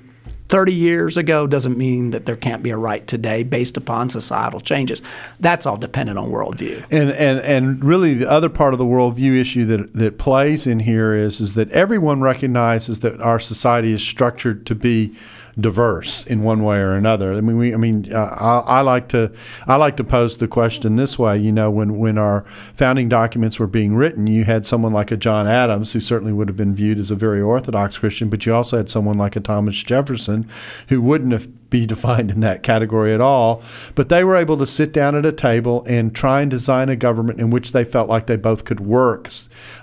30 0.49 0.75
years 0.75 1.16
ago 1.16 1.47
doesn't 1.47 1.78
mean 1.78 2.11
that 2.11 2.26
there 2.26 2.37
can't 2.37 2.62
be 2.62 2.71
a 2.71 2.76
right 2.76 3.07
today 3.07 3.43
based 3.43 3.76
upon 3.76 4.11
societal 4.11 4.61
changes. 4.61 5.00
That's 5.40 5.64
all 5.64 5.76
dependent 5.76 6.19
on 6.19 6.31
worldview. 6.31 6.85
And 6.90 7.11
and 7.11 7.40
and 7.40 7.85
really, 7.85 8.14
the 8.14 8.31
other 8.31 8.49
part 8.49 8.75
of 8.75 8.78
the 8.78 8.85
worldview 8.85 9.40
issue 9.40 9.64
that 9.66 9.95
that 9.95 10.19
plays 10.19 10.66
in 10.66 10.81
here 10.81 11.14
is 11.14 11.40
is 11.40 11.54
that 11.54 11.71
everyone 11.71 12.21
recognizes 12.21 13.00
that 13.00 13.21
our 13.21 13.38
society 13.38 13.93
is 13.93 14.02
structured 14.02 14.66
to 14.66 14.75
be 14.75 15.14
diverse 15.58 16.26
in 16.26 16.42
one 16.42 16.62
way 16.64 16.78
or 16.78 16.92
another. 16.92 17.32
I 17.34 17.40
mean, 17.40 17.56
we, 17.56 17.75
I 17.75 17.76
mean, 17.76 18.12
uh, 18.12 18.18
I, 18.18 18.78
I, 18.78 18.80
like 18.80 19.08
to, 19.08 19.32
I 19.66 19.76
like 19.76 19.96
to 19.99 20.04
pose 20.04 20.37
the 20.37 20.49
question 20.49 20.96
this 20.96 21.18
way. 21.18 21.38
You 21.38 21.52
know, 21.52 21.70
when 21.70 21.99
when 21.99 22.18
our 22.18 22.44
founding 22.75 23.08
documents 23.08 23.58
were 23.58 23.66
being 23.66 23.94
written, 23.94 24.26
you 24.26 24.44
had 24.44 24.66
someone 24.66 24.92
like 24.92 25.11
a 25.11 25.16
John 25.16 25.46
Adams, 25.46 25.92
who 25.92 26.00
certainly 26.00 26.32
would 26.32 26.49
have 26.49 26.56
been 26.56 26.75
viewed 26.75 26.99
as 26.99 27.11
a 27.11 27.14
very 27.14 27.40
orthodox 27.40 27.99
Christian, 27.99 28.28
but 28.28 28.44
you 28.46 28.54
also 28.54 28.76
had 28.76 28.90
someone 28.90 29.18
like 29.18 29.37
a 29.37 29.40
Thomas 29.40 29.80
Jefferson, 29.82 30.49
who 30.88 31.00
wouldn't 31.00 31.32
have 31.32 31.49
be 31.75 31.87
defined 31.94 32.30
in 32.30 32.40
that 32.40 32.62
category 32.62 33.12
at 33.12 33.20
all. 33.20 33.62
But 33.94 34.08
they 34.08 34.25
were 34.25 34.37
able 34.37 34.56
to 34.58 34.66
sit 34.66 34.92
down 34.92 35.14
at 35.14 35.26
a 35.26 35.32
table 35.32 35.84
and 35.88 36.14
try 36.14 36.40
and 36.40 36.50
design 36.50 36.88
a 36.88 36.96
government 36.96 37.40
in 37.40 37.50
which 37.50 37.73
they 37.73 37.84
felt 37.84 38.08
like 38.08 38.26
they 38.26 38.37
both 38.37 38.64
could 38.64 38.80
work. 38.80 39.28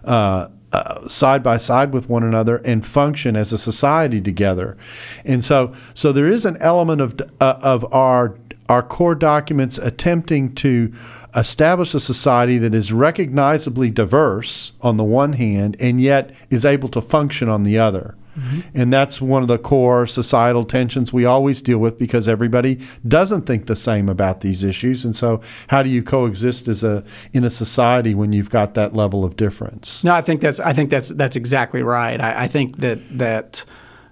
Uh, 0.04 0.48
uh, 0.74 1.08
side 1.08 1.44
by 1.44 1.58
side 1.58 1.94
with 1.94 2.10
one 2.10 2.24
another 2.24 2.58
and 2.58 2.86
function 2.86 3.36
as 3.36 3.52
a 3.52 3.58
society 3.58 4.22
together. 4.22 4.78
And 5.26 5.44
so, 5.44 5.74
so 5.94 6.12
there 6.12 6.28
is 6.28 6.46
an 6.46 6.58
element 6.58 7.02
of 7.02 7.20
uh, 7.40 7.60
of 7.62 7.92
our 7.94 8.38
our 8.70 8.82
core 8.82 9.16
documents 9.16 9.78
attempting 9.78 10.56
to 10.56 10.94
establish 11.36 11.94
a 11.94 12.00
society 12.00 12.58
that 12.58 12.74
is 12.74 12.94
recognizably 12.94 13.90
diverse 13.90 14.72
on 14.82 14.98
the 14.98 15.04
one 15.04 15.34
hand 15.34 15.76
and 15.80 16.02
yet 16.02 16.34
is 16.50 16.66
able 16.66 16.90
to 16.90 17.02
function 17.02 17.50
on 17.50 17.64
the 17.64 17.78
other. 17.78 18.16
Mm-hmm. 18.38 18.60
And 18.74 18.94
that's 18.94 19.22
one 19.22 19.42
of 19.42 19.48
the 19.48 19.58
core 19.58 20.08
societal 20.08 20.64
tensions 20.64 21.12
we 21.12 21.26
always 21.26 21.62
deal 21.62 21.80
with 21.80 21.98
because 21.98 22.28
everybody 22.28 22.80
doesn't 23.08 23.46
think 23.46 23.66
the 23.66 23.76
same 23.76 24.08
about 24.08 24.42
these 24.42 24.64
issues. 24.64 25.04
And 25.04 25.16
so, 25.16 25.42
how 25.68 25.84
do 25.84 25.90
you 25.90 26.02
coexist 26.02 26.68
as 26.68 26.84
a 26.84 27.04
in 27.34 27.44
a 27.44 27.50
society 27.50 28.16
when 28.16 28.32
you've 28.34 28.50
got 28.50 28.74
that 28.76 28.94
level 28.94 29.26
of 29.26 29.36
difference? 29.36 30.04
No, 30.04 30.14
I 30.14 30.22
think 30.22 30.42
that's 30.42 30.60
I 30.60 30.74
think 30.74 30.90
that's 30.90 31.10
that's 31.10 31.36
exactly 31.36 31.84
right. 31.84 32.20
I, 32.20 32.44
I 32.44 32.48
think 32.48 32.78
that 32.78 33.00
that 33.18 33.66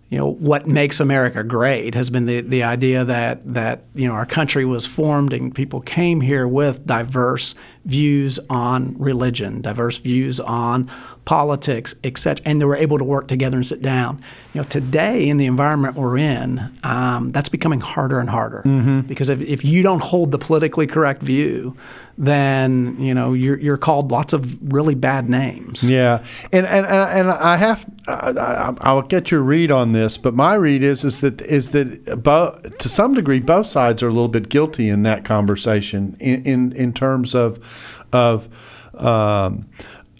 you 0.09 0.17
know 0.17 0.31
what 0.31 0.67
makes 0.67 0.99
America 0.99 1.43
great 1.43 1.93
has 1.93 2.09
been 2.09 2.25
the, 2.25 2.41
the 2.41 2.63
idea 2.63 3.05
that 3.05 3.53
that 3.53 3.83
you 3.93 4.07
know 4.07 4.13
our 4.13 4.25
country 4.25 4.65
was 4.65 4.85
formed 4.85 5.33
and 5.33 5.53
people 5.53 5.81
came 5.81 6.21
here 6.21 6.47
with 6.47 6.85
diverse 6.85 7.53
views 7.89 8.39
on 8.49 8.95
religion, 8.97 9.61
diverse 9.61 9.97
views 9.97 10.39
on 10.39 10.89
politics, 11.25 11.95
etc., 12.03 12.43
and 12.45 12.61
they 12.61 12.65
were 12.65 12.75
able 12.75 12.97
to 12.97 13.03
work 13.03 13.27
together 13.27 13.57
and 13.57 13.67
sit 13.67 13.81
down. 13.81 14.21
You 14.53 14.61
know, 14.61 14.67
today 14.67 15.27
in 15.27 15.37
the 15.37 15.45
environment 15.45 15.95
we're 15.95 16.17
in, 16.17 16.59
um, 16.83 17.29
that's 17.29 17.49
becoming 17.49 17.81
harder 17.81 18.19
and 18.19 18.29
harder 18.29 18.63
mm-hmm. 18.65 19.01
because 19.01 19.29
if, 19.29 19.41
if 19.41 19.63
you 19.65 19.83
don't 19.83 20.01
hold 20.01 20.31
the 20.31 20.39
politically 20.39 20.87
correct 20.87 21.21
view, 21.21 21.75
then 22.17 22.99
you 22.99 23.13
know 23.13 23.33
you're, 23.33 23.57
you're 23.59 23.77
called 23.77 24.11
lots 24.11 24.33
of 24.33 24.73
really 24.73 24.95
bad 24.95 25.29
names. 25.29 25.89
Yeah, 25.89 26.23
and 26.51 26.65
and 26.67 26.85
and 26.85 27.31
I 27.31 27.57
have 27.57 27.85
I'll 28.07 29.03
get 29.03 29.31
your 29.31 29.41
read 29.41 29.71
on 29.71 29.91
this, 29.93 30.17
but 30.17 30.33
my 30.33 30.55
read 30.55 30.83
is 30.83 31.03
is 31.03 31.19
that 31.19 31.41
is 31.41 31.69
that 31.69 32.21
both, 32.23 32.77
to 32.77 32.89
some 32.89 33.13
degree 33.13 33.39
both 33.39 33.67
sides 33.67 34.03
are 34.03 34.07
a 34.07 34.11
little 34.11 34.27
bit 34.27 34.49
guilty 34.49 34.89
in 34.89 35.03
that 35.03 35.23
conversation 35.23 36.17
in 36.19 36.43
in, 36.43 36.71
in 36.73 36.93
terms 36.93 37.33
of 37.35 37.57
of 38.11 38.89
um, 38.95 39.69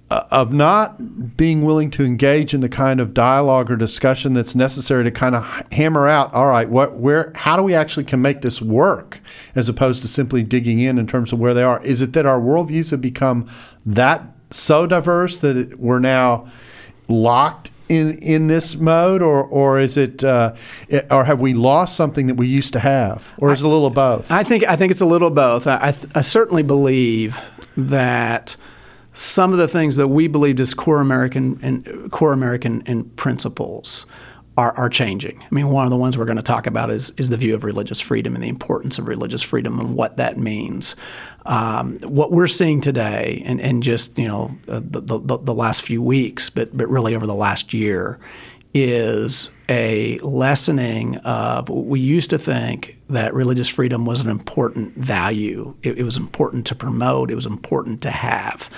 of 0.10 0.51
not 0.51 1.38
being 1.38 1.63
willing 1.63 1.91
to 1.91 2.03
engage 2.03 2.53
in 2.53 2.62
the 2.62 2.69
kind 2.69 3.00
of 3.00 3.13
dialogue 3.13 3.69
or 3.69 3.75
discussion 3.75 4.34
that's 4.34 4.55
necessary 4.55 5.03
to 5.03 5.12
kind 5.12 5.36
of 5.36 5.43
hammer 5.72 6.08
out 6.08 6.34
all 6.34 6.48
right 6.48 6.69
what 6.69 6.96
where 6.96 7.31
how 7.36 7.55
do 7.55 7.62
we 7.62 7.75
actually 7.75 8.03
can 8.03 8.22
make 8.22 8.41
this 8.41 8.62
work? 8.62 9.19
As 9.55 9.69
opposed 9.69 10.01
to 10.01 10.08
simply 10.08 10.43
digging 10.43 10.79
in 10.79 10.98
in 10.98 11.05
terms 11.05 11.31
of 11.31 11.39
where 11.39 11.53
they 11.53 11.63
are. 11.63 11.81
Is 11.84 12.01
it 12.01 12.13
that 12.13 12.25
our 12.25 12.39
worldviews 12.39 12.91
have 12.91 13.01
become 13.01 13.48
that 13.86 14.24
so 14.50 14.88
diverse 14.88 15.39
that 15.39 15.79
we're 15.79 16.00
now 16.00 16.50
locked 17.08 17.69
in 17.88 18.13
in 18.19 18.48
this 18.48 18.75
mode? 18.75 19.22
Or 19.22 19.43
or 19.43 19.79
is 19.79 19.96
it 19.96 20.24
uh, 20.24 20.55
or 21.12 21.25
have 21.25 21.39
we 21.39 21.53
lost 21.53 21.96
something 21.96 22.27
that 22.27 22.36
we 22.36 22.48
used 22.48 22.74
to 22.74 22.79
have? 22.79 23.34
Or 23.38 23.53
is 23.53 23.62
it 23.62 23.65
a 23.65 23.69
little 23.69 23.91
both? 23.91 24.31
I 24.31 24.43
think 24.43 24.63
I 24.67 24.75
think 24.75 24.91
it's 24.91 25.01
a 25.01 25.05
little 25.05 25.29
both. 25.29 25.67
I, 25.67 25.75
I, 25.75 25.93
I 26.15 26.22
certainly 26.22 26.63
believe 26.63 27.51
that 27.88 28.55
some 29.13 29.51
of 29.51 29.57
the 29.57 29.67
things 29.67 29.95
that 29.95 30.07
we 30.07 30.27
believed 30.27 30.59
as 30.59 30.74
core 30.74 31.01
American 31.01 31.59
and 31.62 32.12
core 32.12 32.33
American 32.33 32.83
and 32.86 33.15
principles 33.15 34.05
are, 34.59 34.74
are 34.77 34.89
changing. 34.89 35.41
I 35.41 35.55
mean, 35.55 35.69
one 35.69 35.86
of 35.86 35.89
the 35.89 35.98
ones 35.98 36.17
we're 36.17 36.25
going 36.25 36.38
to 36.38 36.43
talk 36.43 36.67
about 36.67 36.91
is 36.91 37.12
is 37.17 37.29
the 37.29 37.38
view 37.38 37.55
of 37.55 37.63
religious 37.63 38.01
freedom 38.01 38.36
and 38.36 38.43
the 38.43 38.50
importance 38.50 39.00
of 39.00 39.07
religious 39.07 39.41
freedom 39.41 39.79
and 39.79 39.95
what 39.95 40.17
that 40.17 40.38
means. 40.38 40.98
Um, 41.45 41.98
what 42.00 42.31
we're 42.31 42.50
seeing 42.50 42.81
today, 42.81 43.41
and, 43.45 43.62
and 43.62 43.81
just 43.81 44.17
you 44.17 44.27
know 44.27 44.57
uh, 44.67 44.81
the, 44.83 45.17
the, 45.17 45.38
the 45.38 45.53
last 45.53 45.81
few 45.81 46.01
weeks, 46.01 46.50
but 46.50 46.75
but 46.75 46.89
really 46.89 47.15
over 47.15 47.25
the 47.25 47.36
last 47.36 47.74
year, 47.74 48.19
is 48.73 49.49
a 49.67 50.17
lessening 50.19 51.17
of 51.17 51.69
we 51.69 51.99
used 51.99 52.29
to 52.31 52.38
think 52.38 52.95
that 53.09 53.33
religious 53.33 53.67
freedom 53.67 54.05
was 54.05 54.21
an 54.21 54.29
important 54.29 54.95
value. 54.95 55.75
It, 55.81 55.99
it 55.99 56.03
was 56.03 56.17
important 56.17 56.65
to 56.67 56.75
promote. 56.75 57.31
It 57.31 57.35
was 57.35 57.45
important 57.45 58.01
to 58.03 58.11
have. 58.11 58.69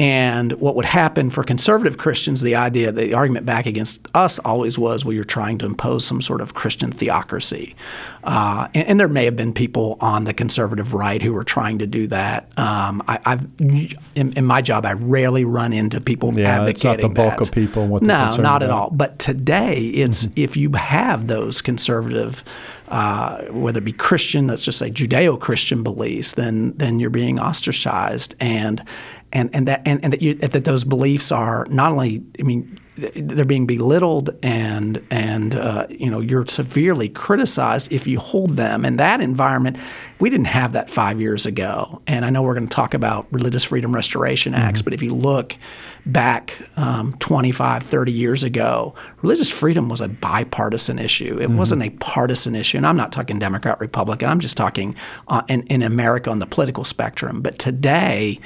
And 0.00 0.52
what 0.52 0.76
would 0.76 0.86
happen 0.86 1.28
for 1.28 1.44
conservative 1.44 1.98
Christians, 1.98 2.40
the 2.40 2.54
idea, 2.54 2.90
the 2.90 3.12
argument 3.12 3.44
back 3.44 3.66
against 3.66 4.08
us 4.14 4.38
always 4.38 4.78
was, 4.78 5.04
well, 5.04 5.12
you're 5.12 5.24
trying 5.24 5.58
to 5.58 5.66
impose 5.66 6.06
some 6.06 6.22
sort 6.22 6.40
of 6.40 6.54
Christian 6.54 6.90
theocracy. 6.90 7.76
Uh, 8.24 8.66
and, 8.74 8.88
and, 8.88 9.00
there 9.00 9.08
may 9.08 9.26
have 9.26 9.36
been 9.36 9.52
people 9.52 9.98
on 10.00 10.24
the 10.24 10.32
conservative 10.32 10.94
right 10.94 11.20
who 11.20 11.34
were 11.34 11.44
trying 11.44 11.80
to 11.80 11.86
do 11.86 12.06
that. 12.06 12.58
Um, 12.58 13.02
I, 13.08 13.20
have 13.26 13.46
in, 13.58 14.32
in, 14.32 14.46
my 14.46 14.62
job, 14.62 14.86
I 14.86 14.94
rarely 14.94 15.44
run 15.44 15.74
into 15.74 16.00
people 16.00 16.32
yeah, 16.32 16.48
advocating 16.48 16.70
it's 16.70 16.84
not 16.84 17.00
the 17.02 17.08
bulk 17.10 17.36
that. 17.36 17.48
of 17.48 17.52
people. 17.52 17.86
What 17.86 18.00
no, 18.00 18.14
not 18.14 18.38
about. 18.38 18.62
at 18.62 18.70
all. 18.70 18.88
But 18.88 19.18
today, 19.18 19.80
it's 19.88 20.24
mm-hmm. 20.24 20.32
if 20.36 20.56
you 20.56 20.70
have 20.72 21.26
those 21.26 21.60
conservative 21.60 22.42
uh, 22.90 23.42
whether 23.50 23.78
it 23.78 23.84
be 23.84 23.92
Christian, 23.92 24.48
let's 24.48 24.64
just 24.64 24.78
say 24.78 24.90
Judeo-Christian 24.90 25.84
beliefs, 25.84 26.32
then 26.34 26.72
then 26.72 26.98
you're 26.98 27.08
being 27.08 27.38
ostracized, 27.38 28.34
and 28.40 28.82
and 29.32 29.50
and 29.54 29.68
that 29.68 29.82
and, 29.86 30.02
and 30.04 30.12
that, 30.12 30.22
you, 30.22 30.34
that 30.34 30.64
those 30.64 30.84
beliefs 30.84 31.30
are 31.32 31.66
not 31.70 31.92
only, 31.92 32.22
I 32.38 32.42
mean, 32.42 32.78
they're 32.96 33.44
being 33.44 33.66
belittled 33.66 34.30
and 34.42 35.04
and 35.10 35.54
uh, 35.54 35.86
you 35.88 36.10
know 36.10 36.20
you're 36.20 36.46
severely 36.46 37.08
criticized 37.08 37.92
if 37.92 38.06
you 38.06 38.18
hold 38.18 38.56
them 38.56 38.84
in 38.84 38.96
that 38.96 39.20
environment. 39.20 39.78
We 40.18 40.30
didn't 40.30 40.46
have 40.46 40.72
that 40.72 40.90
five 40.90 41.20
years 41.20 41.46
ago, 41.46 42.02
and 42.06 42.24
I 42.24 42.30
know 42.30 42.42
we're 42.42 42.54
going 42.54 42.68
to 42.68 42.74
talk 42.74 42.94
about 42.94 43.26
religious 43.30 43.64
freedom 43.64 43.94
restoration 43.94 44.54
acts, 44.54 44.80
mm-hmm. 44.80 44.86
but 44.86 44.94
if 44.94 45.02
you 45.02 45.14
look 45.14 45.56
back 46.04 46.56
um, 46.76 47.14
25, 47.18 47.82
30 47.82 48.12
years 48.12 48.42
ago, 48.42 48.94
religious 49.22 49.50
freedom 49.50 49.88
was 49.88 50.00
a 50.00 50.08
bipartisan 50.08 50.98
issue. 50.98 51.38
It 51.38 51.48
mm-hmm. 51.48 51.56
wasn't 51.56 51.82
a 51.82 51.90
partisan 51.90 52.54
issue, 52.54 52.76
and 52.76 52.86
I'm 52.86 52.96
not 52.96 53.12
talking 53.12 53.38
Democrat 53.38 53.80
Republican. 53.80 54.28
I'm 54.28 54.40
just 54.40 54.56
talking 54.56 54.96
uh, 55.28 55.42
in, 55.48 55.62
in 55.64 55.82
America 55.82 56.30
on 56.30 56.38
the 56.38 56.46
political 56.46 56.84
spectrum. 56.84 57.40
But 57.40 57.58
today, 57.58 58.40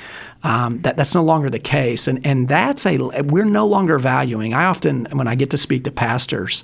um, 0.44 0.80
that 0.82 0.96
that's 0.96 1.14
no 1.14 1.24
longer 1.24 1.50
the 1.50 1.58
case, 1.58 2.06
and 2.06 2.24
and 2.24 2.46
that's 2.46 2.86
a 2.86 2.98
we're 3.22 3.44
no 3.44 3.66
longer 3.66 3.98
valuing. 3.98 4.54
I 4.54 4.66
often 4.66 5.06
when 5.12 5.26
I 5.26 5.34
get 5.34 5.50
to 5.50 5.58
speak 5.58 5.84
to 5.84 5.90
pastors. 5.90 6.62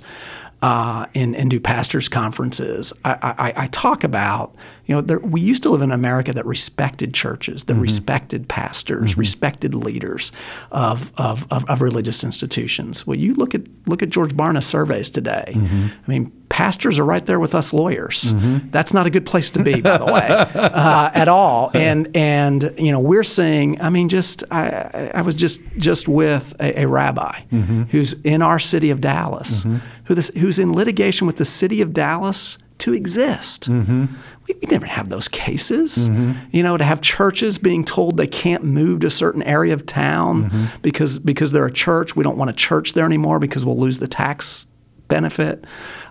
uh, 0.61 1.07
and, 1.15 1.35
and 1.35 1.49
do 1.49 1.59
pastors' 1.59 2.07
conferences, 2.07 2.93
I, 3.03 3.33
I, 3.37 3.63
I 3.63 3.67
talk 3.67 4.03
about, 4.03 4.53
you 4.85 4.93
know, 4.93 5.01
there, 5.01 5.19
we 5.19 5.41
used 5.41 5.63
to 5.63 5.69
live 5.69 5.81
in 5.81 5.91
America 5.91 6.31
that 6.33 6.45
respected 6.45 7.15
churches, 7.15 7.63
that 7.63 7.73
mm-hmm. 7.73 7.81
respected 7.81 8.47
pastors, 8.47 9.11
mm-hmm. 9.11 9.19
respected 9.19 9.73
leaders 9.73 10.31
of, 10.71 11.11
of, 11.17 11.47
of, 11.49 11.67
of, 11.67 11.81
religious 11.81 12.23
institutions. 12.23 13.07
Well, 13.07 13.17
you 13.17 13.33
look 13.33 13.55
at 13.55 13.63
look 13.87 14.03
at 14.03 14.09
George 14.09 14.35
Barna 14.35 14.61
surveys 14.61 15.09
today. 15.09 15.53
Mm-hmm. 15.55 15.87
I 15.87 16.09
mean, 16.09 16.31
pastors 16.51 16.99
are 16.99 17.05
right 17.05 17.25
there 17.25 17.39
with 17.39 17.55
us 17.55 17.71
lawyers. 17.71 18.33
Mm-hmm. 18.33 18.69
That's 18.71 18.93
not 18.93 19.07
a 19.07 19.09
good 19.09 19.25
place 19.25 19.51
to 19.51 19.63
be, 19.63 19.79
by 19.79 19.97
the 19.97 20.05
way, 20.05 20.27
uh, 20.29 21.09
at 21.13 21.29
all. 21.29 21.71
And 21.73 22.15
and 22.15 22.73
you 22.77 22.91
know, 22.91 22.99
we're 22.99 23.23
seeing. 23.23 23.81
I 23.81 23.89
mean, 23.89 24.09
just 24.09 24.43
I, 24.51 25.11
I 25.15 25.21
was 25.21 25.33
just 25.33 25.61
just 25.77 26.09
with 26.09 26.53
a, 26.59 26.81
a 26.81 26.87
rabbi 26.87 27.39
mm-hmm. 27.51 27.83
who's 27.83 28.13
in 28.25 28.41
our 28.41 28.59
city 28.59 28.91
of 28.91 28.99
Dallas, 28.99 29.63
mm-hmm. 29.63 29.77
who 30.05 30.13
this, 30.13 30.29
who's 30.37 30.59
in 30.59 30.73
litigation 30.73 31.25
with 31.25 31.37
the 31.37 31.45
city 31.45 31.81
of 31.81 31.93
Dallas 31.93 32.57
to 32.79 32.93
exist. 32.93 33.69
Mm-hmm. 33.69 34.07
We, 34.47 34.55
we, 34.55 34.67
never 34.71 34.87
have 34.87 35.09
those 35.09 35.27
cases. 35.27 36.09
Mm-hmm. 36.09 36.49
You 36.51 36.63
know, 36.63 36.75
to 36.75 36.83
have 36.83 36.99
churches 36.99 37.59
being 37.59 37.85
told 37.85 38.17
they 38.17 38.27
can't 38.27 38.63
move 38.63 39.01
to 39.01 39.07
a 39.07 39.11
certain 39.11 39.43
area 39.43 39.73
of 39.73 39.85
town 39.85 40.49
mm-hmm. 40.49 40.81
because 40.81 41.17
because 41.17 41.53
they're 41.53 41.65
a 41.65 41.71
church. 41.71 42.15
We 42.15 42.25
don't 42.25 42.37
want 42.37 42.49
a 42.49 42.55
church 42.55 42.91
there 42.91 43.05
anymore 43.05 43.39
because 43.39 43.65
we'll 43.65 43.79
lose 43.79 43.99
the 43.99 44.07
tax 44.07 44.67
benefit. 45.11 45.65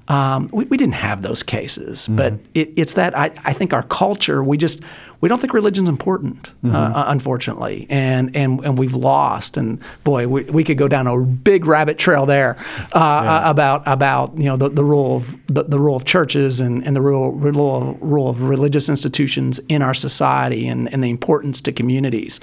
Um, 0.08 0.50
we, 0.52 0.64
we, 0.64 0.76
didn't 0.76 0.94
have 0.94 1.22
those 1.22 1.42
cases, 1.42 2.02
mm-hmm. 2.02 2.16
but 2.16 2.34
it, 2.52 2.72
it's 2.76 2.94
that 2.94 3.16
I, 3.16 3.26
I, 3.44 3.52
think 3.52 3.72
our 3.72 3.84
culture 3.84 4.42
we 4.42 4.58
just 4.58 4.80
we 5.20 5.28
don't 5.28 5.40
think 5.40 5.54
religion's 5.54 5.88
important, 5.88 6.50
mm-hmm. 6.64 6.74
uh, 6.74 7.04
unfortunately, 7.06 7.86
and, 7.88 8.34
and 8.36 8.58
and 8.64 8.76
we've 8.76 8.94
lost. 8.94 9.56
And 9.56 9.80
boy, 10.02 10.26
we, 10.26 10.42
we 10.44 10.64
could 10.64 10.78
go 10.78 10.88
down 10.88 11.06
a 11.06 11.16
big 11.16 11.64
rabbit 11.64 11.96
trail 11.96 12.26
there 12.26 12.56
uh, 12.92 13.22
yeah. 13.24 13.50
about 13.50 13.82
about 13.86 14.36
you 14.36 14.44
know 14.44 14.56
the, 14.56 14.68
the 14.68 14.84
role 14.84 15.16
of 15.16 15.46
the, 15.46 15.62
the 15.62 15.78
role 15.78 15.96
of 15.96 16.04
churches 16.04 16.60
and, 16.60 16.84
and 16.84 16.96
the 16.96 17.02
role, 17.02 17.32
role 17.32 17.96
role 18.00 18.28
of 18.28 18.42
religious 18.42 18.88
institutions 18.88 19.60
in 19.68 19.80
our 19.80 19.94
society 19.94 20.66
and, 20.66 20.92
and 20.92 21.04
the 21.04 21.10
importance 21.10 21.60
to 21.60 21.72
communities, 21.72 22.40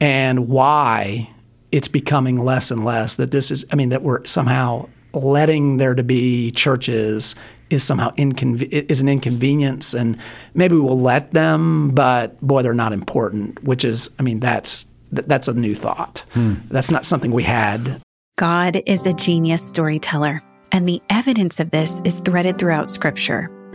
and 0.00 0.48
why 0.48 1.28
it's 1.70 1.88
becoming 1.88 2.42
less 2.42 2.70
and 2.70 2.86
less 2.86 3.14
that 3.16 3.32
this 3.32 3.50
is 3.50 3.66
I 3.70 3.76
mean 3.76 3.90
that 3.90 4.02
we're 4.02 4.24
somehow 4.24 4.88
letting 5.14 5.76
there 5.76 5.94
to 5.94 6.02
be 6.02 6.50
churches 6.52 7.34
is 7.70 7.82
somehow 7.82 8.10
inconve- 8.16 8.70
is 8.70 9.00
an 9.00 9.08
inconvenience, 9.08 9.94
and 9.94 10.16
maybe 10.54 10.76
we'll 10.76 11.00
let 11.00 11.32
them, 11.32 11.90
but 11.90 12.40
boy, 12.40 12.62
they're 12.62 12.74
not 12.74 12.92
important. 12.92 13.62
Which 13.64 13.84
is, 13.84 14.10
I 14.18 14.22
mean, 14.22 14.40
that's 14.40 14.86
that's 15.10 15.48
a 15.48 15.54
new 15.54 15.74
thought. 15.74 16.24
Hmm. 16.32 16.54
That's 16.70 16.90
not 16.90 17.04
something 17.04 17.32
we 17.32 17.42
had. 17.42 18.00
God 18.38 18.80
is 18.86 19.04
a 19.06 19.12
genius 19.12 19.62
storyteller, 19.66 20.42
and 20.72 20.88
the 20.88 21.02
evidence 21.10 21.60
of 21.60 21.70
this 21.70 22.00
is 22.04 22.20
threaded 22.20 22.58
throughout 22.58 22.90
Scripture. 22.90 23.50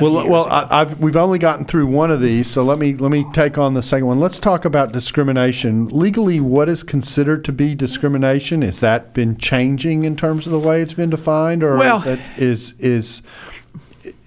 Well, 0.00 0.28
well, 0.28 0.46
I, 0.46 0.78
have 0.78 1.00
we've 1.00 1.16
only 1.16 1.40
gotten 1.40 1.64
through 1.64 1.86
one 1.86 2.12
of 2.12 2.20
these, 2.20 2.48
so 2.48 2.62
let 2.62 2.78
me 2.78 2.94
let 2.94 3.10
me 3.10 3.26
take 3.32 3.58
on 3.58 3.74
the 3.74 3.82
second 3.82 4.06
one. 4.06 4.20
Let's 4.20 4.38
talk 4.38 4.64
about 4.64 4.92
discrimination. 4.92 5.86
Legally, 5.86 6.38
what 6.38 6.68
is 6.68 6.84
considered 6.84 7.44
to 7.46 7.52
be 7.52 7.74
discrimination? 7.74 8.62
Has 8.62 8.78
that 8.78 9.12
been 9.12 9.36
changing 9.38 10.04
in 10.04 10.16
terms 10.16 10.46
of 10.46 10.52
the 10.52 10.60
way 10.60 10.82
it's 10.82 10.94
been 10.94 11.10
defined, 11.10 11.64
or 11.64 11.76
well, 11.76 11.96
is 11.96 12.04
that, 12.04 12.20
is, 12.38 12.74
is 12.78 13.22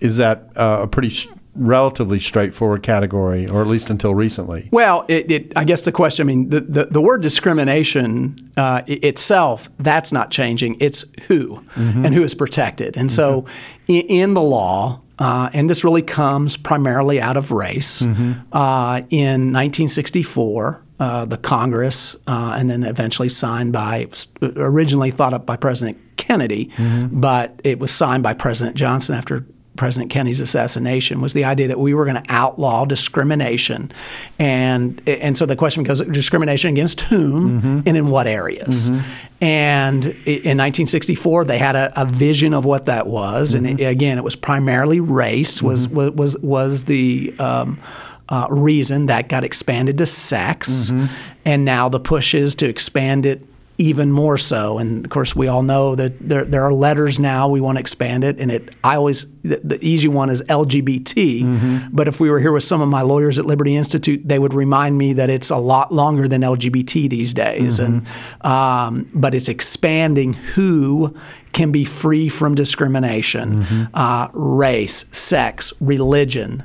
is 0.01 0.17
that 0.17 0.49
uh, 0.57 0.79
a 0.81 0.87
pretty 0.87 1.09
relatively 1.55 2.19
straightforward 2.19 2.83
category, 2.83 3.47
or 3.47 3.61
at 3.61 3.67
least 3.67 3.89
until 3.89 4.15
recently? 4.15 4.69
Well, 4.71 5.05
it, 5.07 5.31
it, 5.31 5.53
I 5.55 5.63
guess 5.63 5.81
the 5.81 5.91
question, 5.91 6.25
I 6.25 6.27
mean, 6.27 6.49
the, 6.49 6.61
the, 6.61 6.85
the 6.85 7.01
word 7.01 7.21
discrimination 7.21 8.51
uh, 8.57 8.83
itself, 8.87 9.69
that's 9.77 10.11
not 10.11 10.31
changing. 10.31 10.77
It's 10.79 11.05
who 11.27 11.57
mm-hmm. 11.75 12.05
and 12.05 12.15
who 12.15 12.23
is 12.23 12.35
protected. 12.35 12.95
And 12.97 13.09
mm-hmm. 13.09 13.15
so 13.15 13.45
in, 13.87 14.01
in, 14.07 14.33
the 14.33 14.41
law, 14.41 15.01
uh, 15.21 15.51
and 15.53 15.69
this 15.69 15.83
really 15.83 16.01
comes 16.01 16.57
primarily 16.57 17.21
out 17.21 17.37
of 17.37 17.51
race, 17.51 18.01
mm-hmm. 18.01 18.31
uh, 18.51 19.01
in 19.11 19.53
1964, 19.53 20.83
uh, 20.99 21.25
the 21.25 21.37
Congress, 21.37 22.15
uh, 22.25 22.55
and 22.57 22.71
then 22.71 22.83
eventually 22.83 23.29
signed 23.29 23.71
by, 23.71 24.07
originally 24.41 25.11
thought 25.11 25.31
up 25.31 25.45
by 25.45 25.55
President 25.55 25.99
Kennedy, 26.17 26.65
mm-hmm. 26.65 27.21
but 27.21 27.61
it 27.63 27.77
was 27.77 27.91
signed 27.91 28.23
by 28.23 28.33
President 28.33 28.75
Johnson 28.75 29.13
after 29.13 29.45
President 29.77 30.11
Kennedy's 30.11 30.41
assassination 30.41 31.21
was 31.21 31.33
the 31.33 31.45
idea 31.45 31.69
that 31.69 31.79
we 31.79 31.93
were 31.93 32.03
going 32.03 32.21
to 32.21 32.31
outlaw 32.31 32.83
discrimination, 32.85 33.89
and 34.37 35.01
and 35.07 35.37
so 35.37 35.45
the 35.45 35.55
question 35.55 35.83
becomes 35.83 36.01
discrimination 36.01 36.71
against 36.71 37.01
whom 37.01 37.61
mm-hmm. 37.61 37.79
and 37.85 37.97
in 37.97 38.09
what 38.09 38.27
areas. 38.27 38.89
Mm-hmm. 38.89 39.43
And 39.43 40.05
in 40.05 40.57
1964, 40.57 41.45
they 41.45 41.57
had 41.57 41.75
a, 41.75 41.99
a, 41.99 42.05
vision 42.05 42.53
of 42.53 42.63
what 42.63 42.85
that 42.85 43.07
was, 43.07 43.55
mm-hmm. 43.55 43.65
and 43.65 43.79
it, 43.79 43.85
again, 43.85 44.17
it 44.17 44.23
was 44.23 44.35
primarily 44.35 44.99
race 44.99 45.61
was 45.61 45.87
mm-hmm. 45.87 45.95
was 45.95 46.11
was 46.11 46.37
was 46.39 46.85
the 46.85 47.33
um, 47.39 47.79
uh, 48.27 48.47
reason 48.49 49.05
that 49.05 49.29
got 49.29 49.43
expanded 49.45 49.97
to 49.99 50.05
sex, 50.05 50.91
mm-hmm. 50.91 51.05
and 51.45 51.63
now 51.63 51.87
the 51.87 51.99
push 51.99 52.33
is 52.33 52.55
to 52.55 52.67
expand 52.67 53.25
it 53.25 53.45
even 53.77 54.11
more 54.11 54.37
so. 54.37 54.77
And 54.77 55.05
of 55.05 55.09
course, 55.09 55.35
we 55.35 55.47
all 55.47 55.63
know 55.63 55.95
that 55.95 56.17
there, 56.19 56.43
there 56.43 56.63
are 56.63 56.73
letters 56.73 57.19
now. 57.19 57.49
We 57.49 57.61
want 57.61 57.77
to 57.77 57.79
expand 57.79 58.23
it, 58.23 58.39
and 58.39 58.51
it. 58.51 58.75
I 58.83 58.95
always 58.95 59.25
the, 59.43 59.59
the 59.63 59.79
easy 59.81 60.07
one 60.07 60.29
is 60.29 60.41
LGBT. 60.43 61.41
Mm-hmm. 61.41 61.95
But 61.95 62.07
if 62.07 62.19
we 62.19 62.29
were 62.29 62.39
here 62.39 62.51
with 62.51 62.63
some 62.63 62.81
of 62.81 62.89
my 62.89 63.01
lawyers 63.01 63.39
at 63.39 63.45
Liberty 63.45 63.75
Institute, 63.75 64.21
they 64.27 64.39
would 64.39 64.53
remind 64.53 64.97
me 64.97 65.13
that 65.13 65.29
it's 65.29 65.49
a 65.49 65.57
lot 65.57 65.91
longer 65.91 66.27
than 66.27 66.41
LGBT 66.41 67.09
these 67.09 67.33
days. 67.33 67.79
Mm-hmm. 67.79 68.05
And 68.43 68.45
um, 68.45 69.09
but 69.13 69.33
it's 69.33 69.49
expanding 69.49 70.33
who 70.33 71.15
can 71.53 71.71
be 71.71 71.83
free 71.83 72.29
from 72.29 72.55
discrimination, 72.55 73.63
mm-hmm. 73.63 73.83
uh, 73.93 74.29
race, 74.33 75.05
sex, 75.11 75.73
religion, 75.79 76.63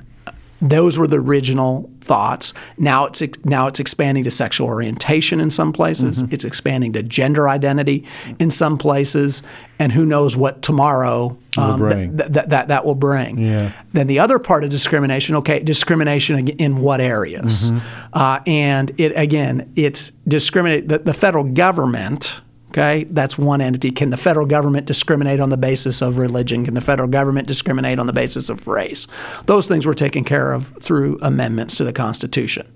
those 0.61 0.99
were 0.99 1.07
the 1.07 1.19
original 1.19 1.91
thoughts. 2.01 2.55
Now 2.79 3.07
it's 3.07 3.23
now 3.45 3.67
it's 3.67 3.81
expanding 3.81 4.25
to 4.25 4.31
sexual 4.31 4.69
orientation 4.69 5.41
in 5.41 5.51
some 5.51 5.73
places. 5.73 6.23
Mm-hmm. 6.23 6.33
It's 6.33 6.45
expanding 6.45 6.93
to 6.95 7.03
gender 7.03 7.49
identity 7.49 8.05
in 8.39 8.51
some 8.51 8.79
places, 8.79 9.43
and 9.79 9.93
who 9.93 10.07
knows 10.07 10.37
what 10.37 10.63
tomorrow 10.63 11.37
um, 11.57 11.89
th- 11.89 12.17
th- 12.17 12.33
th- 12.33 12.47
that 12.47 12.69
that 12.69 12.85
will 12.85 12.95
bring. 12.95 13.39
Yeah. 13.39 13.73
Then 13.93 14.07
the 14.07 14.19
other 14.19 14.39
part 14.39 14.65
of 14.65 14.71
discrimination. 14.71 15.35
Okay, 15.37 15.61
discrimination 15.61 16.49
in 16.49 16.79
what 16.79 17.01
areas? 17.01 17.71
Mm-hmm. 17.71 18.09
Uh, 18.13 18.41
and 18.47 18.93
it 18.99 19.13
again, 19.17 19.73
it's 19.77 20.13
discriminate. 20.27 20.89
The, 20.89 20.99
the 20.99 21.15
federal 21.15 21.45
government 21.45 22.41
Okay, 22.77 23.05
that's 23.05 23.39
one 23.39 23.63
entity. 23.63 23.91
Can 23.91 24.11
the 24.11 24.19
federal 24.19 24.45
government 24.45 24.87
discriminate 24.87 25.41
on 25.41 25.49
the 25.49 25.57
basis 25.57 26.03
of 26.03 26.19
religion? 26.19 26.63
Can 26.63 26.75
the 26.75 26.83
federal 26.83 27.09
government 27.09 27.49
discriminate 27.49 27.99
on 27.99 28.07
the 28.07 28.13
basis 28.13 28.51
of 28.51 28.69
race? 28.69 29.07
Those 29.47 29.67
things 29.67 29.87
were 29.87 29.95
taken 29.95 30.25
care 30.25 30.53
of 30.53 30.77
through 30.83 31.19
amendments 31.23 31.77
to 31.77 31.85
the 31.85 31.93
Constitution. 31.95 32.71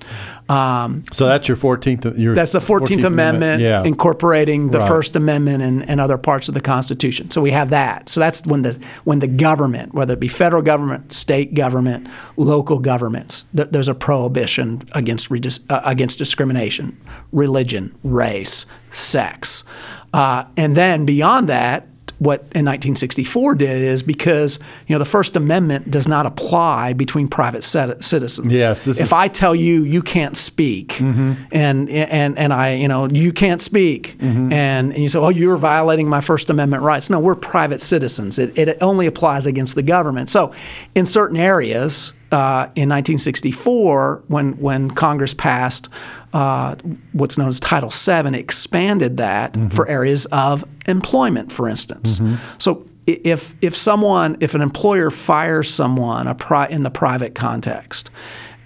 Um, 0.48 1.04
so 1.12 1.26
that's 1.26 1.48
your 1.48 1.58
14th. 1.58 2.18
Your 2.18 2.34
that's 2.34 2.52
the 2.52 2.60
14th, 2.60 3.00
14th 3.00 3.04
Amendment, 3.04 3.60
yeah. 3.60 3.84
incorporating 3.84 4.70
the 4.70 4.78
right. 4.78 4.88
First 4.88 5.16
Amendment 5.16 5.62
and, 5.62 5.86
and 5.86 6.00
other 6.00 6.16
parts 6.16 6.48
of 6.48 6.54
the 6.54 6.62
Constitution. 6.62 7.30
So 7.30 7.42
we 7.42 7.50
have 7.50 7.68
that. 7.68 8.08
So 8.08 8.20
that's 8.20 8.46
when 8.46 8.62
the 8.62 8.82
when 9.04 9.18
the 9.18 9.28
government, 9.28 9.92
whether 9.92 10.14
it 10.14 10.20
be 10.20 10.28
federal 10.28 10.62
government, 10.62 11.12
state 11.12 11.52
government, 11.52 12.08
local 12.38 12.78
governments, 12.78 13.44
th- 13.54 13.68
there's 13.68 13.88
a 13.88 13.94
prohibition 13.94 14.80
against 14.92 15.30
uh, 15.30 15.82
against 15.84 16.16
discrimination, 16.16 16.98
religion, 17.32 17.94
race, 18.02 18.64
sex. 18.90 19.64
Uh, 20.12 20.44
and 20.56 20.76
then 20.76 21.06
beyond 21.06 21.48
that, 21.48 21.86
what 22.20 22.40
in 22.40 22.66
1964 22.66 23.54
did 23.54 23.80
is 23.80 24.02
because 24.02 24.58
you 24.86 24.94
know 24.94 24.98
the 24.98 25.06
First 25.06 25.36
Amendment 25.36 25.90
does 25.90 26.06
not 26.06 26.26
apply 26.26 26.92
between 26.92 27.28
private 27.28 27.64
citizens. 27.64 28.52
Yes, 28.52 28.86
if 28.86 29.00
is... 29.00 29.12
I 29.12 29.28
tell 29.28 29.54
you 29.54 29.84
you 29.84 30.02
can't 30.02 30.36
speak, 30.36 30.88
mm-hmm. 30.88 31.32
and 31.50 31.88
and 31.88 32.38
and 32.38 32.52
I 32.52 32.74
you 32.74 32.88
know 32.88 33.08
you 33.08 33.32
can't 33.32 33.62
speak, 33.62 34.18
mm-hmm. 34.18 34.52
and, 34.52 34.92
and 34.92 35.02
you 35.02 35.08
say 35.08 35.18
oh 35.18 35.30
you're 35.30 35.56
violating 35.56 36.10
my 36.10 36.20
First 36.20 36.50
Amendment 36.50 36.82
rights. 36.82 37.08
No, 37.08 37.18
we're 37.18 37.34
private 37.34 37.80
citizens. 37.80 38.38
It, 38.38 38.56
it 38.58 38.76
only 38.82 39.06
applies 39.06 39.46
against 39.46 39.74
the 39.74 39.82
government. 39.82 40.28
So 40.28 40.52
in 40.94 41.06
certain 41.06 41.38
areas. 41.38 42.12
Uh, 42.32 42.70
in 42.76 42.88
1964, 42.88 44.22
when 44.28 44.52
when 44.58 44.88
Congress 44.88 45.34
passed 45.34 45.88
uh, 46.32 46.76
what's 47.12 47.36
known 47.36 47.48
as 47.48 47.58
Title 47.58 47.90
VII, 47.90 48.38
expanded 48.38 49.16
that 49.16 49.54
mm-hmm. 49.54 49.68
for 49.70 49.88
areas 49.88 50.26
of 50.26 50.64
employment, 50.86 51.50
for 51.50 51.68
instance. 51.68 52.20
Mm-hmm. 52.20 52.36
So 52.58 52.86
if 53.06 53.54
if 53.60 53.74
someone 53.74 54.36
if 54.40 54.54
an 54.54 54.60
employer 54.60 55.10
fires 55.10 55.72
someone 55.72 56.32
pri- 56.36 56.68
in 56.68 56.82
the 56.82 56.90
private 56.90 57.34
context, 57.34 58.10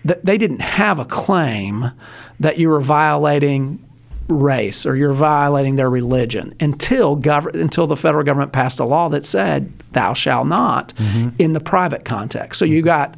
th- 0.06 0.20
they 0.22 0.38
didn't 0.38 0.60
have 0.60 0.98
a 0.98 1.04
claim 1.04 1.92
that 2.40 2.58
you 2.58 2.68
were 2.68 2.80
violating 2.80 3.80
race 4.28 4.86
or 4.86 4.96
you're 4.96 5.12
violating 5.12 5.76
their 5.76 5.90
religion 5.90 6.54
until 6.60 7.16
gov- 7.16 7.54
until 7.54 7.86
the 7.86 7.96
federal 7.96 8.24
government 8.24 8.52
passed 8.52 8.78
a 8.78 8.84
law 8.84 9.08
that 9.08 9.26
said 9.26 9.72
thou 9.92 10.14
shalt 10.14 10.46
not 10.46 10.94
mm-hmm. 10.96 11.28
in 11.38 11.52
the 11.52 11.60
private 11.60 12.04
context. 12.04 12.58
So 12.58 12.64
you 12.64 12.82
got 12.82 13.16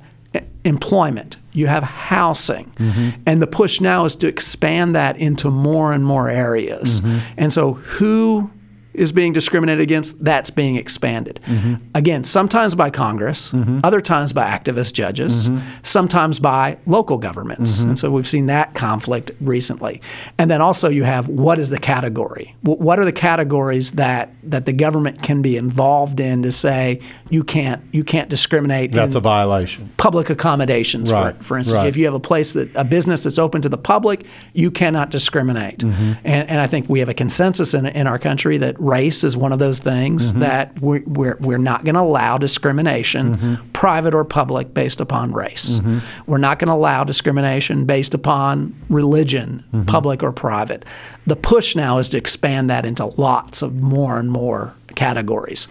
employment, 0.67 1.37
you 1.53 1.67
have 1.69 1.83
housing. 1.83 2.71
Mm-hmm. 2.79 3.23
And 3.25 3.41
the 3.41 3.47
push 3.47 3.81
now 3.81 4.05
is 4.05 4.15
to 4.17 4.27
expand 4.27 4.95
that 4.95 5.17
into 5.17 5.51
more 5.51 5.93
and 5.93 6.05
more 6.05 6.29
areas. 6.29 7.01
Mm-hmm. 7.01 7.35
And 7.39 7.53
so, 7.53 7.75
who 7.75 8.51
is 8.97 9.13
being 9.13 9.33
discriminated 9.33 9.83
against, 9.83 10.23
that's 10.25 10.51
being 10.51 10.77
expanded. 10.77 11.41
Mm-hmm. 11.45 11.85
Again, 11.95 12.25
sometimes 12.25 12.75
by 12.75 12.91
Congress, 12.91 13.53
mm-hmm. 13.53 13.81
other 13.85 14.01
times 14.01 14.33
by 14.33 14.47
activist 14.47 14.95
judges, 14.95 15.49
mm-hmm. 15.49 15.59
sometimes 15.83 16.39
by 16.39 16.79
local 16.87 17.19
governments. 17.19 17.79
Mm-hmm. 17.79 17.89
And 17.91 17.99
so 17.99 18.11
we've 18.11 18.29
seen 18.29 18.47
that 18.47 18.75
conflict 18.75 19.31
recently. 19.41 20.01
And 20.39 20.51
then 20.51 20.61
also 20.61 20.89
you 20.89 21.05
have 21.05 21.29
what 21.29 21.59
is 21.59 21.71
the 21.71 21.79
category? 21.79 22.55
What 22.63 22.99
are 22.99 23.05
the 23.05 23.13
categories 23.13 23.93
that, 23.93 24.31
that 24.45 24.67
the 24.67 24.73
government 24.73 25.23
can 25.23 25.43
be 25.43 25.57
involved 25.57 26.21
in 26.21 26.43
to 26.43 26.53
say 26.53 27.01
you 27.31 27.45
can't 27.45 27.83
you 27.93 28.05
can't 28.05 28.29
discriminate? 28.29 28.93
That's 28.93 29.15
a 29.15 29.21
violation. 29.21 29.93
Public 29.97 30.31
accommodations, 30.31 31.13
right. 31.13 31.37
for, 31.37 31.43
for 31.43 31.59
instance. 31.59 31.79
Right. 31.79 31.87
If 31.87 31.97
you 31.97 32.07
have 32.07 32.15
a 32.15 32.21
place 32.21 32.53
that 32.55 32.75
a 32.75 32.85
business 32.85 33.25
that's 33.25 33.39
open 33.39 33.63
to 33.63 33.69
the 33.69 33.79
public, 33.79 34.27
you 34.55 34.71
cannot 34.71 35.11
discriminate. 35.11 35.79
Mm-hmm. 35.79 36.13
And, 36.25 36.49
and 36.49 36.61
I 36.61 36.67
think 36.67 36.89
we 36.89 37.01
have 37.01 37.09
a 37.09 37.15
consensus 37.15 37.75
in, 37.75 37.87
in 37.87 38.07
our 38.07 38.19
country 38.19 38.57
that 38.59 38.79
race 38.87 39.25
is 39.25 39.37
one 39.37 39.53
of 39.53 39.59
those 39.59 39.79
things 39.79 40.31
mm-hmm. 40.31 40.41
that 40.41 40.81
we're, 40.81 41.03
we're, 41.07 41.37
we're 41.41 41.59
not 41.59 41.85
going 41.85 41.95
to 41.95 42.01
allow 42.01 42.39
discrimination, 42.39 43.37
mm-hmm. 43.37 43.71
private 43.73 44.15
or 44.15 44.25
public, 44.25 44.73
based 44.73 45.01
upon 45.01 45.33
race. 45.33 45.79
Mm-hmm. 45.79 46.31
We're 46.31 46.39
not 46.39 46.59
going 46.59 46.69
to 46.69 46.75
allow 46.75 47.05
discrimination 47.05 47.85
based 47.85 48.15
upon 48.15 48.75
religion, 48.89 49.65
mm-hmm. 49.73 49.85
public 49.85 50.23
or 50.23 50.33
private. 50.33 50.85
The 51.27 51.37
push 51.37 51.75
now 51.77 51.99
is 51.99 52.09
to 52.11 52.17
expand 52.17 52.71
that 52.71 52.87
into 52.87 53.07
lots 53.21 53.63
of 53.63 53.75
more 53.75 54.19
and 54.19 54.31
more 54.31 54.75
categories. 54.95 55.69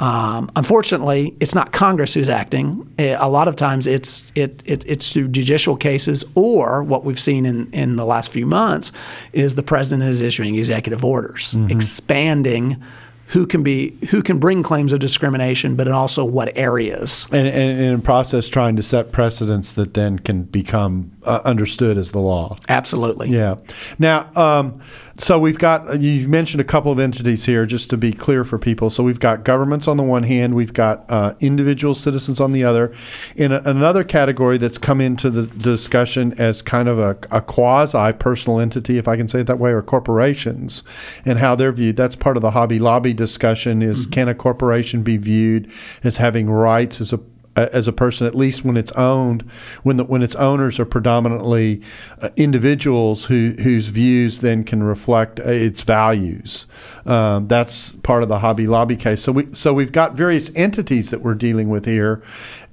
Um, 0.00 0.50
unfortunately, 0.56 1.36
it's 1.40 1.54
not 1.54 1.72
Congress 1.72 2.14
who's 2.14 2.28
acting. 2.28 2.92
Eh, 2.98 3.16
a 3.18 3.28
lot 3.28 3.46
of 3.46 3.56
times, 3.56 3.86
it's 3.86 4.24
it, 4.34 4.62
it, 4.64 4.84
it's 4.86 5.12
through 5.12 5.28
judicial 5.28 5.76
cases, 5.76 6.24
or 6.34 6.82
what 6.82 7.04
we've 7.04 7.20
seen 7.20 7.46
in, 7.46 7.70
in 7.72 7.96
the 7.96 8.04
last 8.04 8.30
few 8.30 8.46
months 8.46 8.92
is 9.32 9.54
the 9.54 9.62
president 9.62 10.08
is 10.08 10.20
issuing 10.20 10.56
executive 10.56 11.04
orders, 11.04 11.54
mm-hmm. 11.54 11.70
expanding 11.70 12.82
who 13.28 13.46
can 13.46 13.62
be 13.62 13.90
who 14.10 14.22
can 14.22 14.38
bring 14.38 14.62
claims 14.62 14.92
of 14.92 15.00
discrimination, 15.00 15.76
but 15.76 15.88
also 15.88 16.24
what 16.24 16.56
areas. 16.56 17.26
And, 17.32 17.46
and, 17.46 17.70
and 17.70 17.80
in 17.80 18.02
process, 18.02 18.48
trying 18.48 18.76
to 18.76 18.82
set 18.82 19.12
precedents 19.12 19.72
that 19.74 19.94
then 19.94 20.18
can 20.18 20.42
become 20.42 21.12
uh, 21.24 21.40
understood 21.44 21.98
as 21.98 22.12
the 22.12 22.20
law. 22.20 22.56
Absolutely. 22.68 23.30
Yeah. 23.30 23.56
Now, 23.98 24.30
um, 24.36 24.80
so 25.18 25.38
we've 25.38 25.58
got 25.58 26.00
you 26.00 26.28
mentioned 26.28 26.60
a 26.60 26.64
couple 26.64 26.90
of 26.90 26.98
entities 26.98 27.44
here, 27.44 27.66
just 27.66 27.90
to 27.90 27.96
be 27.96 28.12
clear 28.12 28.44
for 28.44 28.58
people. 28.58 28.90
So 28.90 29.04
we've 29.04 29.20
got 29.20 29.44
governments 29.44 29.86
on 29.86 29.96
the 29.96 30.02
one 30.02 30.24
hand, 30.24 30.54
we've 30.54 30.72
got 30.72 31.04
uh, 31.08 31.34
individual 31.40 31.94
citizens 31.94 32.40
on 32.40 32.52
the 32.52 32.64
other. 32.64 32.92
In 33.36 33.52
a, 33.52 33.60
another 33.64 34.02
category 34.02 34.58
that's 34.58 34.78
come 34.78 35.00
into 35.00 35.30
the 35.30 35.46
discussion 35.46 36.34
as 36.38 36.62
kind 36.62 36.88
of 36.88 36.98
a, 36.98 37.16
a 37.30 37.40
quasi 37.40 38.12
personal 38.14 38.58
entity, 38.58 38.98
if 38.98 39.06
I 39.06 39.16
can 39.16 39.28
say 39.28 39.40
it 39.40 39.46
that 39.46 39.58
way, 39.58 39.70
or 39.70 39.82
corporations, 39.82 40.82
and 41.24 41.38
how 41.38 41.54
they're 41.54 41.72
viewed. 41.72 41.96
That's 41.96 42.16
part 42.16 42.36
of 42.36 42.42
the 42.42 42.50
Hobby 42.50 42.78
Lobby 42.78 43.12
discussion. 43.12 43.82
Is 43.82 44.02
mm-hmm. 44.02 44.10
can 44.10 44.28
a 44.28 44.34
corporation 44.34 45.02
be 45.02 45.16
viewed 45.16 45.70
as 46.02 46.16
having 46.16 46.50
rights 46.50 47.00
as 47.00 47.12
a 47.12 47.20
as 47.56 47.88
a 47.88 47.92
person, 47.92 48.26
at 48.26 48.34
least 48.34 48.64
when 48.64 48.76
it's 48.76 48.92
owned, 48.92 49.42
when 49.82 49.96
the, 49.96 50.04
when 50.04 50.22
its 50.22 50.34
owners 50.34 50.80
are 50.80 50.84
predominantly 50.84 51.80
uh, 52.20 52.28
individuals 52.36 53.26
who 53.26 53.54
whose 53.62 53.86
views 53.86 54.40
then 54.40 54.64
can 54.64 54.82
reflect 54.82 55.40
uh, 55.40 55.44
its 55.44 55.82
values. 55.82 56.66
Um, 57.06 57.48
that's 57.48 57.96
part 57.96 58.22
of 58.22 58.28
the 58.28 58.40
Hobby 58.40 58.66
Lobby 58.66 58.96
case. 58.96 59.22
So 59.22 59.32
we 59.32 59.52
so 59.52 59.72
we've 59.72 59.92
got 59.92 60.14
various 60.14 60.50
entities 60.54 61.10
that 61.10 61.20
we're 61.20 61.34
dealing 61.34 61.68
with 61.68 61.84
here, 61.84 62.22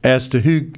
as 0.04 0.30
to 0.30 0.42
who 0.42 0.72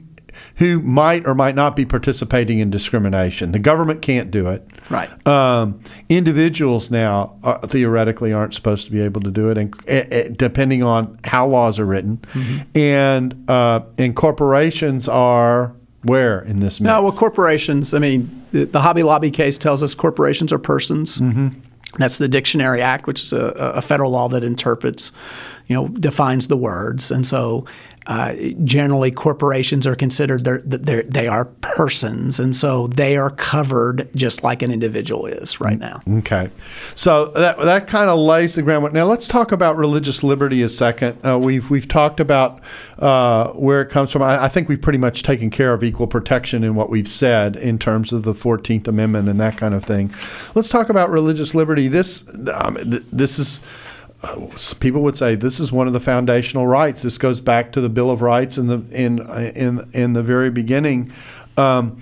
who 0.55 0.81
might 0.81 1.25
or 1.25 1.35
might 1.35 1.55
not 1.55 1.75
be 1.75 1.85
participating 1.85 2.59
in 2.59 2.69
discrimination. 2.69 3.51
The 3.51 3.59
government 3.59 4.01
can't 4.01 4.31
do 4.31 4.47
it. 4.47 4.67
Right. 4.89 5.09
Um, 5.27 5.81
individuals 6.09 6.91
now 6.91 7.37
are, 7.43 7.59
theoretically 7.61 8.33
aren't 8.33 8.53
supposed 8.53 8.85
to 8.85 8.91
be 8.91 9.01
able 9.01 9.21
to 9.21 9.31
do 9.31 9.49
it, 9.49 9.57
and 9.57 9.89
uh, 9.89 10.29
depending 10.29 10.83
on 10.83 11.19
how 11.23 11.47
laws 11.47 11.79
are 11.79 11.85
written, 11.85 12.17
mm-hmm. 12.17 12.77
and 12.77 13.49
uh, 13.49 13.81
and 13.97 14.15
corporations 14.15 15.07
are 15.07 15.75
where 16.03 16.41
in 16.41 16.59
this? 16.59 16.79
Mix? 16.79 16.87
No, 16.87 17.03
well, 17.03 17.11
corporations. 17.11 17.93
I 17.93 17.99
mean, 17.99 18.45
the, 18.51 18.65
the, 18.65 18.81
Hobby 18.81 19.03
Lobby 19.03 19.31
case 19.31 19.57
tells 19.57 19.81
us 19.81 19.95
corporations 19.95 20.51
are 20.51 20.59
persons. 20.59 21.19
Mm-hmm. 21.19 21.59
That's 21.97 22.17
the 22.17 22.27
Dictionary 22.27 22.81
Act, 22.81 23.05
which 23.05 23.21
is 23.21 23.33
a, 23.33 23.39
a, 23.75 23.81
federal 23.81 24.11
law 24.11 24.27
that 24.29 24.43
interprets, 24.43 25.11
you 25.67 25.75
know, 25.75 25.87
defines 25.87 26.47
the 26.47 26.57
words. 26.57 27.11
And 27.11 27.25
so 27.25 27.65
uh, 28.05 28.35
generally 28.63 29.11
corporations 29.11 29.87
are 29.87 29.95
considered 29.95 30.43
they're, 30.43 30.61
they're, 30.65 31.03
they 31.03 31.27
are 31.27 31.45
persons, 31.45 32.37
and 32.37 32.53
so 32.53 32.87
they 32.87 33.15
are 33.15 33.29
covered 33.29 34.09
just 34.13 34.43
like 34.43 34.61
an 34.61 34.71
individual 34.71 35.25
is 35.25 35.61
right 35.61 35.79
now. 35.79 36.01
Okay, 36.09 36.49
so 36.95 37.27
that 37.27 37.57
that 37.59 37.87
kind 37.87 38.09
of 38.09 38.19
lays 38.19 38.55
the 38.55 38.61
groundwork. 38.61 38.91
Now 38.91 39.05
let's 39.05 39.27
talk 39.27 39.53
about 39.53 39.77
religious 39.77 40.21
liberty 40.21 40.61
a 40.63 40.69
second. 40.69 41.17
Uh, 41.25 41.39
we've 41.39 41.69
we've 41.69 41.87
talked 41.87 42.19
about 42.19 42.61
uh, 42.99 43.49
where 43.51 43.81
it 43.81 43.89
comes 43.89 44.11
from. 44.11 44.21
I, 44.21 44.45
I, 44.45 44.47
think 44.49 44.67
we've 44.67 44.81
pretty 44.81 44.99
much 44.99 45.23
taken 45.23 45.49
care 45.49 45.73
of 45.73 45.81
equal 45.81 46.07
protection 46.07 46.65
in 46.65 46.75
what 46.75 46.89
we've 46.89 47.07
said 47.07 47.55
in 47.55 47.79
terms 47.79 48.11
of 48.11 48.23
the 48.23 48.33
Fourteenth 48.33 48.87
Amendment 48.87 49.29
and 49.29 49.39
that 49.39 49.55
kind 49.55 49.73
of 49.73 49.85
thing. 49.85 50.13
Let's 50.55 50.67
talk 50.67 50.89
about 50.89 51.09
religious 51.09 51.55
liberty. 51.55 51.87
This 51.87 52.27
um, 52.53 52.75
th- 52.75 53.03
this 53.13 53.39
is 53.39 53.61
people 54.79 55.01
would 55.01 55.17
say 55.17 55.35
this 55.35 55.59
is 55.59 55.71
one 55.71 55.87
of 55.87 55.93
the 55.93 55.99
foundational 55.99 56.65
rights. 56.65 57.01
This 57.01 57.17
goes 57.17 57.41
back 57.41 57.71
to 57.73 57.81
the 57.81 57.89
Bill 57.89 58.09
of 58.09 58.21
Rights 58.21 58.57
in 58.57 58.67
the 58.67 58.83
in 58.91 59.19
in 59.55 59.89
in 59.93 60.13
the 60.13 60.23
very 60.23 60.49
beginning. 60.49 61.11
Um, 61.57 61.97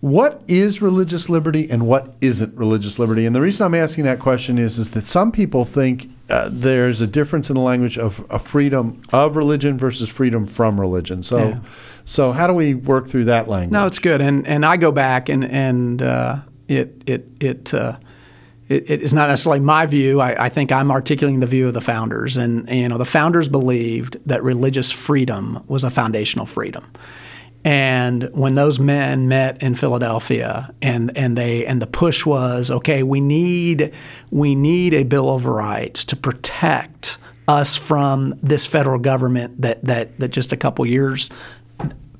what 0.00 0.42
is 0.48 0.80
religious 0.80 1.28
liberty 1.28 1.70
and 1.70 1.86
what 1.86 2.14
isn't 2.20 2.56
religious 2.56 2.98
liberty? 2.98 3.26
And 3.26 3.34
the 3.34 3.40
reason 3.40 3.66
I'm 3.66 3.74
asking 3.74 4.04
that 4.04 4.18
question 4.18 4.58
is 4.58 4.78
is 4.78 4.90
that 4.90 5.04
some 5.04 5.30
people 5.30 5.64
think 5.64 6.10
uh, 6.30 6.48
there's 6.50 7.00
a 7.00 7.06
difference 7.06 7.50
in 7.50 7.54
the 7.54 7.62
language 7.62 7.98
of 7.98 8.24
a 8.30 8.38
freedom 8.38 9.00
of 9.12 9.36
religion 9.36 9.76
versus 9.76 10.08
freedom 10.08 10.46
from 10.46 10.80
religion. 10.80 11.22
So, 11.22 11.48
yeah. 11.50 11.60
so 12.04 12.32
how 12.32 12.46
do 12.46 12.54
we 12.54 12.74
work 12.74 13.08
through 13.08 13.26
that 13.26 13.46
language? 13.46 13.72
No, 13.72 13.86
it's 13.86 13.98
good. 13.98 14.20
And 14.20 14.46
and 14.46 14.64
I 14.64 14.78
go 14.78 14.90
back 14.90 15.28
and 15.28 15.44
and 15.44 16.02
uh, 16.02 16.36
it 16.66 17.02
it 17.06 17.28
it. 17.38 17.74
Uh, 17.74 17.98
it, 18.70 18.88
it 18.88 19.02
is 19.02 19.12
not 19.12 19.28
necessarily 19.28 19.60
my 19.60 19.84
view. 19.84 20.20
I, 20.20 20.44
I, 20.44 20.48
think 20.48 20.70
I'm 20.72 20.90
articulating 20.90 21.40
the 21.40 21.46
view 21.46 21.66
of 21.66 21.74
the 21.74 21.80
founders, 21.80 22.36
and, 22.36 22.68
and 22.68 22.78
you 22.78 22.88
know 22.88 22.98
the 22.98 23.04
founders 23.04 23.48
believed 23.48 24.16
that 24.26 24.42
religious 24.42 24.90
freedom 24.90 25.62
was 25.66 25.84
a 25.84 25.90
foundational 25.90 26.46
freedom. 26.46 26.90
And 27.62 28.30
when 28.32 28.54
those 28.54 28.80
men 28.80 29.28
met 29.28 29.62
in 29.62 29.74
Philadelphia, 29.74 30.72
and, 30.80 31.14
and 31.14 31.36
they 31.36 31.66
and 31.66 31.82
the 31.82 31.86
push 31.86 32.24
was, 32.24 32.70
okay, 32.70 33.02
we 33.02 33.20
need 33.20 33.92
we 34.30 34.54
need 34.54 34.94
a 34.94 35.02
Bill 35.02 35.34
of 35.34 35.44
Rights 35.44 36.04
to 36.06 36.16
protect 36.16 37.18
us 37.48 37.76
from 37.76 38.38
this 38.40 38.64
federal 38.64 39.00
government 39.00 39.60
that 39.60 39.84
that 39.84 40.16
that 40.20 40.28
just 40.28 40.52
a 40.52 40.56
couple 40.56 40.86
years 40.86 41.28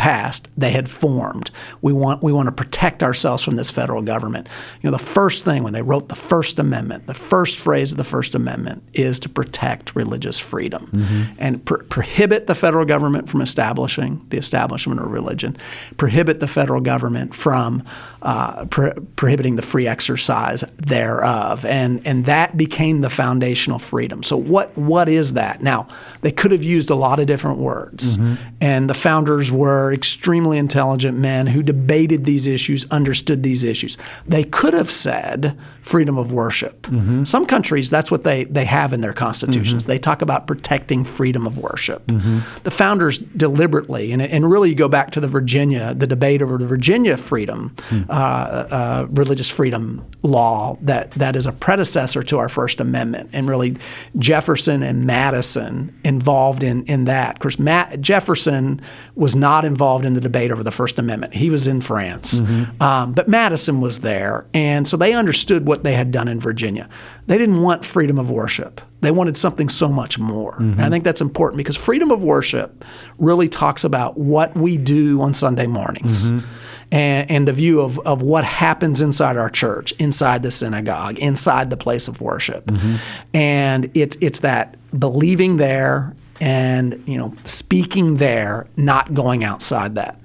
passed, 0.00 0.48
they 0.56 0.70
had 0.70 0.88
formed. 0.88 1.50
We 1.82 1.92
want 1.92 2.22
we 2.22 2.32
want 2.32 2.46
to 2.46 2.52
protect 2.52 3.02
ourselves 3.02 3.44
from 3.44 3.56
this 3.56 3.70
federal 3.70 4.00
government. 4.00 4.48
You 4.80 4.90
know, 4.90 4.96
the 4.96 5.04
first 5.04 5.44
thing 5.44 5.62
when 5.62 5.74
they 5.74 5.82
wrote 5.82 6.08
the 6.08 6.16
First 6.16 6.58
Amendment, 6.58 7.06
the 7.06 7.12
first 7.12 7.58
phrase 7.58 7.92
of 7.92 7.98
the 7.98 8.04
First 8.04 8.34
Amendment 8.34 8.82
is 8.94 9.18
to 9.20 9.28
protect 9.28 9.94
religious 9.94 10.38
freedom 10.38 10.86
mm-hmm. 10.86 11.34
and 11.38 11.62
pr- 11.62 11.82
prohibit 11.90 12.46
the 12.46 12.54
federal 12.54 12.86
government 12.86 13.28
from 13.28 13.42
establishing 13.42 14.24
the 14.30 14.38
establishment 14.38 15.00
of 15.00 15.10
religion, 15.10 15.54
prohibit 15.98 16.40
the 16.40 16.48
federal 16.48 16.80
government 16.80 17.34
from 17.34 17.82
uh, 18.22 18.64
pro- 18.70 18.94
prohibiting 19.16 19.56
the 19.56 19.62
free 19.62 19.86
exercise 19.86 20.64
thereof, 20.78 21.66
and 21.66 22.00
and 22.06 22.24
that 22.24 22.56
became 22.56 23.02
the 23.02 23.10
foundational 23.10 23.78
freedom. 23.78 24.22
So 24.22 24.38
what 24.38 24.74
what 24.78 25.10
is 25.10 25.34
that? 25.34 25.62
Now 25.62 25.88
they 26.22 26.32
could 26.32 26.52
have 26.52 26.64
used 26.64 26.88
a 26.88 26.94
lot 26.94 27.20
of 27.20 27.26
different 27.26 27.58
words, 27.58 28.16
mm-hmm. 28.16 28.34
and 28.62 28.88
the 28.88 28.94
founders 28.94 29.52
were 29.52 29.89
extremely 29.92 30.58
intelligent 30.58 31.18
men 31.18 31.48
who 31.48 31.62
debated 31.62 32.24
these 32.24 32.46
issues, 32.46 32.86
understood 32.90 33.42
these 33.42 33.64
issues. 33.64 33.96
They 34.26 34.44
could 34.44 34.74
have 34.74 34.90
said 34.90 35.58
freedom 35.82 36.18
of 36.18 36.32
worship. 36.32 36.82
Mm-hmm. 36.82 37.24
Some 37.24 37.46
countries 37.46 37.90
that's 37.90 38.10
what 38.10 38.24
they 38.24 38.44
they 38.44 38.64
have 38.64 38.92
in 38.92 39.00
their 39.00 39.12
constitutions. 39.12 39.82
Mm-hmm. 39.82 39.90
They 39.90 39.98
talk 39.98 40.22
about 40.22 40.46
protecting 40.46 41.04
freedom 41.04 41.46
of 41.46 41.58
worship. 41.58 42.06
Mm-hmm. 42.06 42.62
The 42.62 42.70
founders 42.70 43.18
deliberately, 43.18 44.12
and, 44.12 44.22
and 44.22 44.50
really 44.50 44.70
you 44.70 44.74
go 44.74 44.88
back 44.88 45.10
to 45.12 45.20
the 45.20 45.28
Virginia, 45.28 45.94
the 45.94 46.06
debate 46.06 46.42
over 46.42 46.58
the 46.58 46.66
Virginia 46.66 47.16
freedom. 47.16 47.74
Mm 47.88 48.10
uh, 48.10 48.66
uh, 48.70 49.06
religious 49.10 49.48
freedom 49.48 50.04
law 50.22 50.76
that, 50.82 51.12
that 51.12 51.36
is 51.36 51.46
a 51.46 51.52
predecessor 51.52 52.22
to 52.22 52.38
our 52.38 52.48
First 52.48 52.80
Amendment. 52.80 53.30
And 53.32 53.48
really, 53.48 53.76
Jefferson 54.18 54.82
and 54.82 55.06
Madison 55.06 55.96
involved 56.04 56.62
in, 56.62 56.84
in 56.84 57.04
that. 57.04 57.36
Of 57.36 57.38
course, 57.38 57.58
Matt, 57.58 58.00
Jefferson 58.00 58.80
was 59.14 59.36
not 59.36 59.64
involved 59.64 59.79
in 60.04 60.14
the 60.14 60.20
debate 60.20 60.50
over 60.50 60.62
the 60.62 60.70
First 60.70 60.98
Amendment. 60.98 61.34
He 61.34 61.50
was 61.50 61.66
in 61.66 61.80
France. 61.80 62.40
Mm-hmm. 62.40 62.82
Um, 62.82 63.12
but 63.12 63.28
Madison 63.28 63.80
was 63.80 64.00
there. 64.00 64.46
And 64.54 64.86
so 64.86 64.96
they 64.96 65.12
understood 65.12 65.66
what 65.66 65.84
they 65.84 65.94
had 65.94 66.10
done 66.10 66.28
in 66.28 66.40
Virginia. 66.40 66.88
They 67.26 67.38
didn't 67.38 67.62
want 67.62 67.84
freedom 67.84 68.18
of 68.18 68.30
worship. 68.30 68.80
They 69.00 69.10
wanted 69.10 69.36
something 69.36 69.68
so 69.68 69.88
much 69.88 70.18
more. 70.18 70.54
Mm-hmm. 70.54 70.72
And 70.72 70.82
I 70.82 70.90
think 70.90 71.04
that's 71.04 71.20
important 71.20 71.58
because 71.58 71.76
freedom 71.76 72.10
of 72.10 72.22
worship 72.22 72.84
really 73.18 73.48
talks 73.48 73.84
about 73.84 74.18
what 74.18 74.54
we 74.56 74.76
do 74.76 75.20
on 75.22 75.32
Sunday 75.32 75.66
mornings. 75.66 76.30
Mm-hmm 76.30 76.46
and, 76.92 77.30
and 77.30 77.48
the 77.48 77.52
view 77.52 77.80
of, 77.80 77.98
of 78.00 78.22
what 78.22 78.44
happens 78.44 79.00
inside 79.00 79.36
our 79.36 79.50
church, 79.50 79.92
inside 79.92 80.42
the 80.42 80.50
synagogue, 80.50 81.18
inside 81.18 81.70
the 81.70 81.76
place 81.76 82.08
of 82.08 82.20
worship. 82.20 82.66
Mm-hmm. 82.66 83.36
And 83.36 83.96
it, 83.96 84.16
it's 84.20 84.40
that 84.40 84.76
believing 84.98 85.56
there 85.56 86.14
and 86.40 87.02
you 87.06 87.18
know 87.18 87.34
speaking 87.44 88.16
there, 88.16 88.66
not 88.76 89.14
going 89.14 89.44
outside 89.44 89.94
that. 89.96 90.20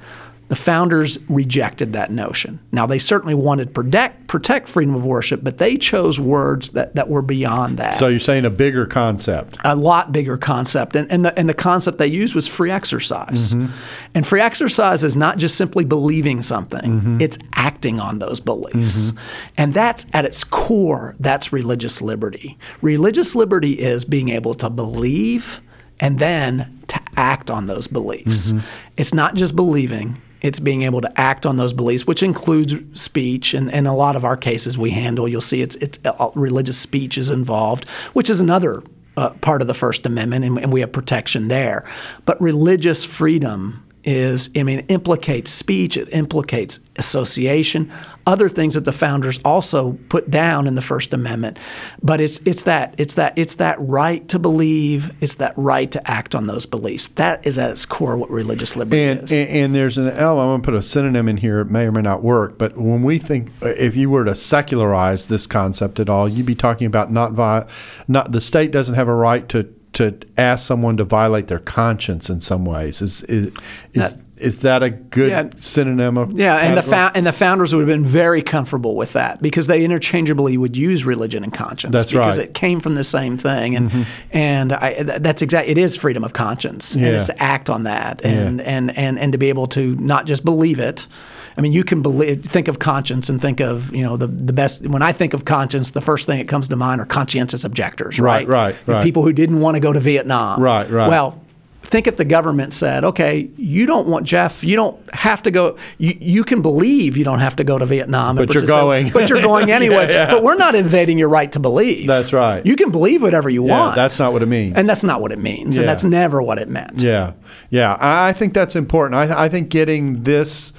The 0.47 0.55
founders 0.55 1.17
rejected 1.27 1.93
that 1.93 2.11
notion. 2.11 2.59
Now, 2.71 2.85
they 2.85 2.99
certainly 2.99 3.33
wanted 3.33 3.65
to 3.65 3.71
protect, 3.71 4.27
protect 4.27 4.67
freedom 4.67 4.93
of 4.93 5.03
worship, 5.03 5.43
but 5.43 5.57
they 5.57 5.75
chose 5.75 6.19
words 6.19 6.69
that, 6.69 6.93
that 6.93 7.09
were 7.09 7.23
beyond 7.23 7.77
that. 7.79 7.95
So 7.95 8.09
you're 8.09 8.19
saying 8.19 8.45
a 8.45 8.51
bigger 8.51 8.85
concept? 8.85 9.57
A 9.63 9.75
lot 9.75 10.11
bigger 10.11 10.37
concept. 10.37 10.95
And, 10.95 11.11
and, 11.11 11.25
the, 11.25 11.39
and 11.39 11.49
the 11.49 11.55
concept 11.55 11.97
they 11.97 12.05
used 12.05 12.35
was 12.35 12.47
free 12.47 12.69
exercise. 12.69 13.55
Mm-hmm. 13.55 13.75
And 14.13 14.27
free 14.27 14.39
exercise 14.39 15.03
is 15.03 15.17
not 15.17 15.39
just 15.39 15.55
simply 15.55 15.83
believing 15.83 16.43
something, 16.43 17.01
mm-hmm. 17.01 17.17
it's 17.19 17.39
acting 17.55 17.99
on 17.99 18.19
those 18.19 18.39
beliefs. 18.39 19.13
Mm-hmm. 19.13 19.53
And 19.57 19.73
that's 19.73 20.05
at 20.13 20.25
its 20.25 20.43
core, 20.43 21.15
that's 21.19 21.51
religious 21.53 22.03
liberty. 22.03 22.55
Religious 22.83 23.33
liberty 23.33 23.79
is 23.79 24.05
being 24.05 24.29
able 24.29 24.53
to 24.53 24.69
believe 24.69 25.61
and 25.99 26.19
then 26.19 26.79
to 26.87 26.99
act 27.15 27.49
on 27.49 27.67
those 27.67 27.87
beliefs. 27.87 28.51
Mm-hmm. 28.51 28.91
It's 28.97 29.13
not 29.13 29.35
just 29.35 29.55
believing, 29.55 30.21
it's 30.41 30.59
being 30.59 30.83
able 30.83 31.01
to 31.01 31.19
act 31.19 31.45
on 31.45 31.57
those 31.57 31.73
beliefs, 31.73 32.05
which 32.05 32.21
includes 32.21 32.75
speech. 32.99 33.53
And 33.53 33.71
in 33.71 33.85
a 33.85 33.95
lot 33.95 34.15
of 34.15 34.23
our 34.23 34.37
cases, 34.37 34.77
we 34.77 34.91
handle. 34.91 35.27
You'll 35.27 35.41
see 35.41 35.61
it's 35.61 35.75
it's 35.77 35.99
uh, 36.05 36.29
religious 36.35 36.77
speech 36.77 37.17
is 37.17 37.29
involved, 37.29 37.89
which 38.13 38.29
is 38.29 38.41
another 38.41 38.83
uh, 39.17 39.29
part 39.41 39.61
of 39.61 39.67
the 39.67 39.73
First 39.73 40.05
Amendment, 40.05 40.45
and, 40.45 40.57
and 40.57 40.73
we 40.73 40.81
have 40.81 40.91
protection 40.91 41.47
there. 41.47 41.87
But 42.25 42.39
religious 42.41 43.05
freedom 43.05 43.84
is, 44.05 44.49
I 44.55 44.63
mean, 44.63 44.79
it 44.79 44.85
implicates 44.89 45.51
speech, 45.51 45.97
it 45.97 46.07
implicates 46.13 46.79
association, 46.97 47.91
other 48.25 48.47
things 48.47 48.75
that 48.75 48.85
the 48.85 48.91
founders 48.91 49.39
also 49.43 49.93
put 50.09 50.29
down 50.29 50.67
in 50.67 50.75
the 50.75 50.81
First 50.81 51.13
Amendment. 51.13 51.59
But 52.01 52.21
it's 52.21 52.39
it's 52.39 52.63
that 52.63 52.95
it's 52.97 53.15
that 53.15 53.37
it's 53.37 53.55
that 53.55 53.77
right 53.79 54.27
to 54.29 54.39
believe, 54.39 55.11
it's 55.21 55.35
that 55.35 55.53
right 55.57 55.91
to 55.91 56.09
act 56.09 56.35
on 56.35 56.47
those 56.47 56.65
beliefs. 56.65 57.09
That 57.09 57.45
is 57.45 57.57
at 57.57 57.71
its 57.71 57.85
core 57.85 58.17
what 58.17 58.29
religious 58.29 58.75
liberty 58.75 59.03
and, 59.03 59.23
is. 59.23 59.31
And, 59.31 59.49
and 59.49 59.75
there's 59.75 59.97
an 59.97 60.09
element. 60.09 60.45
I'm 60.45 60.49
going 60.49 60.61
to 60.61 60.65
put 60.65 60.75
a 60.75 60.81
synonym 60.81 61.27
in 61.27 61.37
here. 61.37 61.61
It 61.61 61.71
may 61.71 61.85
or 61.85 61.91
may 61.91 62.01
not 62.01 62.23
work. 62.23 62.57
But 62.57 62.77
when 62.77 63.03
we 63.03 63.17
think, 63.17 63.51
if 63.61 63.95
you 63.95 64.09
were 64.09 64.25
to 64.25 64.35
secularize 64.35 65.25
this 65.25 65.47
concept 65.47 65.99
at 65.99 66.09
all, 66.09 66.29
you'd 66.29 66.45
be 66.45 66.55
talking 66.55 66.87
about 66.87 67.11
not 67.11 67.33
vi- 67.33 67.67
not 68.07 68.31
the 68.31 68.41
state 68.41 68.71
doesn't 68.71 68.95
have 68.95 69.07
a 69.07 69.15
right 69.15 69.47
to 69.49 69.63
to 69.95 70.17
ask 70.37 70.65
someone 70.65 70.97
to 70.97 71.03
violate 71.03 71.47
their 71.47 71.59
conscience 71.59 72.29
in 72.29 72.41
some 72.41 72.65
ways. 72.65 73.01
Is 73.01 73.23
is, 73.23 73.47
is, 73.47 73.53
that, 73.93 74.13
is 74.37 74.61
that 74.61 74.83
a 74.83 74.89
good 74.89 75.31
yeah, 75.31 75.49
synonym 75.57 76.17
of 76.17 76.33
yeah? 76.33 76.57
And 76.57 76.77
the 76.77 76.83
fa- 76.83 77.11
and 77.15 77.25
the 77.25 77.33
founders 77.33 77.73
would 77.73 77.81
have 77.81 77.87
been 77.87 78.05
very 78.05 78.41
comfortable 78.41 78.95
with 78.95 79.13
that 79.13 79.41
because 79.41 79.67
they 79.67 79.83
interchangeably 79.83 80.57
would 80.57 80.77
use 80.77 81.05
religion 81.05 81.43
and 81.43 81.53
conscience. 81.53 81.93
That's 81.93 82.11
because 82.11 82.37
right. 82.37 82.47
it 82.47 82.53
came 82.53 82.79
from 82.79 82.95
the 82.95 83.03
same 83.03 83.37
thing, 83.37 83.75
and 83.75 83.89
mm-hmm. 83.89 84.37
and 84.37 84.73
I, 84.73 85.03
that's 85.03 85.41
exactly 85.41 85.71
it 85.71 85.77
is 85.77 85.95
freedom 85.95 86.23
of 86.23 86.33
conscience, 86.33 86.95
yeah. 86.95 87.07
and 87.07 87.15
it's 87.15 87.27
to 87.27 87.41
act 87.41 87.69
on 87.69 87.83
that, 87.83 88.23
and, 88.23 88.59
yeah. 88.59 88.65
and 88.65 88.97
and 88.97 89.19
and 89.19 89.31
to 89.31 89.37
be 89.37 89.49
able 89.49 89.67
to 89.67 89.95
not 89.95 90.25
just 90.25 90.43
believe 90.45 90.79
it 90.79 91.07
I 91.57 91.61
mean, 91.61 91.71
you 91.71 91.83
can 91.83 92.01
believe, 92.01 92.43
think 92.43 92.67
of 92.67 92.79
conscience 92.79 93.29
and 93.29 93.41
think 93.41 93.61
of, 93.61 93.93
you 93.93 94.03
know, 94.03 94.17
the, 94.17 94.27
the 94.27 94.53
best. 94.53 94.85
When 94.85 95.01
I 95.01 95.11
think 95.11 95.33
of 95.33 95.45
conscience, 95.45 95.91
the 95.91 96.01
first 96.01 96.25
thing 96.25 96.39
that 96.39 96.47
comes 96.47 96.67
to 96.67 96.75
mind 96.75 96.99
are 97.01 97.05
conscientious 97.05 97.63
objectors, 97.63 98.19
right? 98.19 98.47
Right, 98.47 98.75
right. 98.85 98.95
right. 98.95 99.03
People 99.03 99.23
who 99.23 99.31
didn't 99.31 99.61
want 99.61 99.75
to 99.75 99.79
go 99.79 99.93
to 99.93 99.99
Vietnam. 99.99 100.61
Right, 100.61 100.89
right. 100.89 101.07
Well, 101.07 101.41
think 101.85 102.07
if 102.07 102.17
the 102.17 102.25
government 102.25 102.73
said, 102.73 103.05
okay, 103.05 103.49
you 103.55 103.85
don't 103.85 104.07
want 104.07 104.25
Jeff, 104.25 104.63
you 104.63 104.75
don't 104.75 104.99
have 105.13 105.41
to 105.43 105.51
go, 105.51 105.77
you, 105.97 106.17
you 106.19 106.43
can 106.43 106.61
believe 106.61 107.15
you 107.15 107.23
don't 107.23 107.39
have 107.39 107.55
to 107.57 107.63
go 107.63 107.77
to 107.77 107.85
Vietnam. 107.85 108.35
But 108.35 108.53
you're 108.53 108.65
going. 108.65 109.11
But 109.11 109.29
you're 109.29 109.41
going 109.41 109.71
anyways. 109.79 110.09
yeah, 110.09 110.27
yeah. 110.27 110.31
But 110.31 110.43
we're 110.43 110.57
not 110.57 110.75
invading 110.75 111.17
your 111.17 111.29
right 111.29 111.51
to 111.53 111.59
believe. 111.59 112.07
That's 112.07 112.33
right. 112.33 112.65
You 112.65 112.75
can 112.75 112.91
believe 112.91 113.21
whatever 113.21 113.49
you 113.49 113.65
yeah, 113.65 113.79
want. 113.79 113.95
That's 113.95 114.19
not 114.19 114.33
what 114.33 114.41
it 114.41 114.47
means. 114.47 114.75
And 114.75 114.89
that's 114.89 115.03
not 115.03 115.21
what 115.21 115.31
it 115.31 115.39
means. 115.39 115.77
And 115.77 115.87
that's 115.87 116.03
never 116.03 116.41
what 116.41 116.57
it 116.57 116.67
meant. 116.67 117.01
Yeah. 117.01 117.33
Yeah. 117.69 117.97
I 117.99 118.33
think 118.33 118.53
that's 118.53 118.75
important. 118.75 119.15
I, 119.15 119.45
I 119.45 119.49
think 119.49 119.69
getting 119.69 120.23
this 120.23 120.73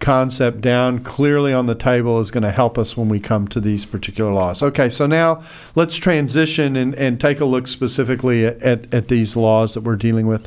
concept 0.00 0.60
down 0.60 0.98
clearly 1.00 1.52
on 1.52 1.66
the 1.66 1.74
table 1.74 2.18
is 2.20 2.30
going 2.30 2.42
to 2.42 2.50
help 2.50 2.78
us 2.78 2.96
when 2.96 3.08
we 3.08 3.20
come 3.20 3.46
to 3.48 3.60
these 3.60 3.84
particular 3.84 4.32
laws. 4.32 4.62
Okay, 4.62 4.88
so 4.88 5.06
now 5.06 5.42
let's 5.74 5.96
transition 5.96 6.74
and, 6.76 6.94
and 6.94 7.20
take 7.20 7.40
a 7.40 7.44
look 7.44 7.68
specifically 7.68 8.46
at, 8.46 8.60
at, 8.62 8.92
at 8.92 9.08
these 9.08 9.36
laws 9.36 9.74
that 9.74 9.82
we're 9.82 9.96
dealing 9.96 10.26
with. 10.26 10.46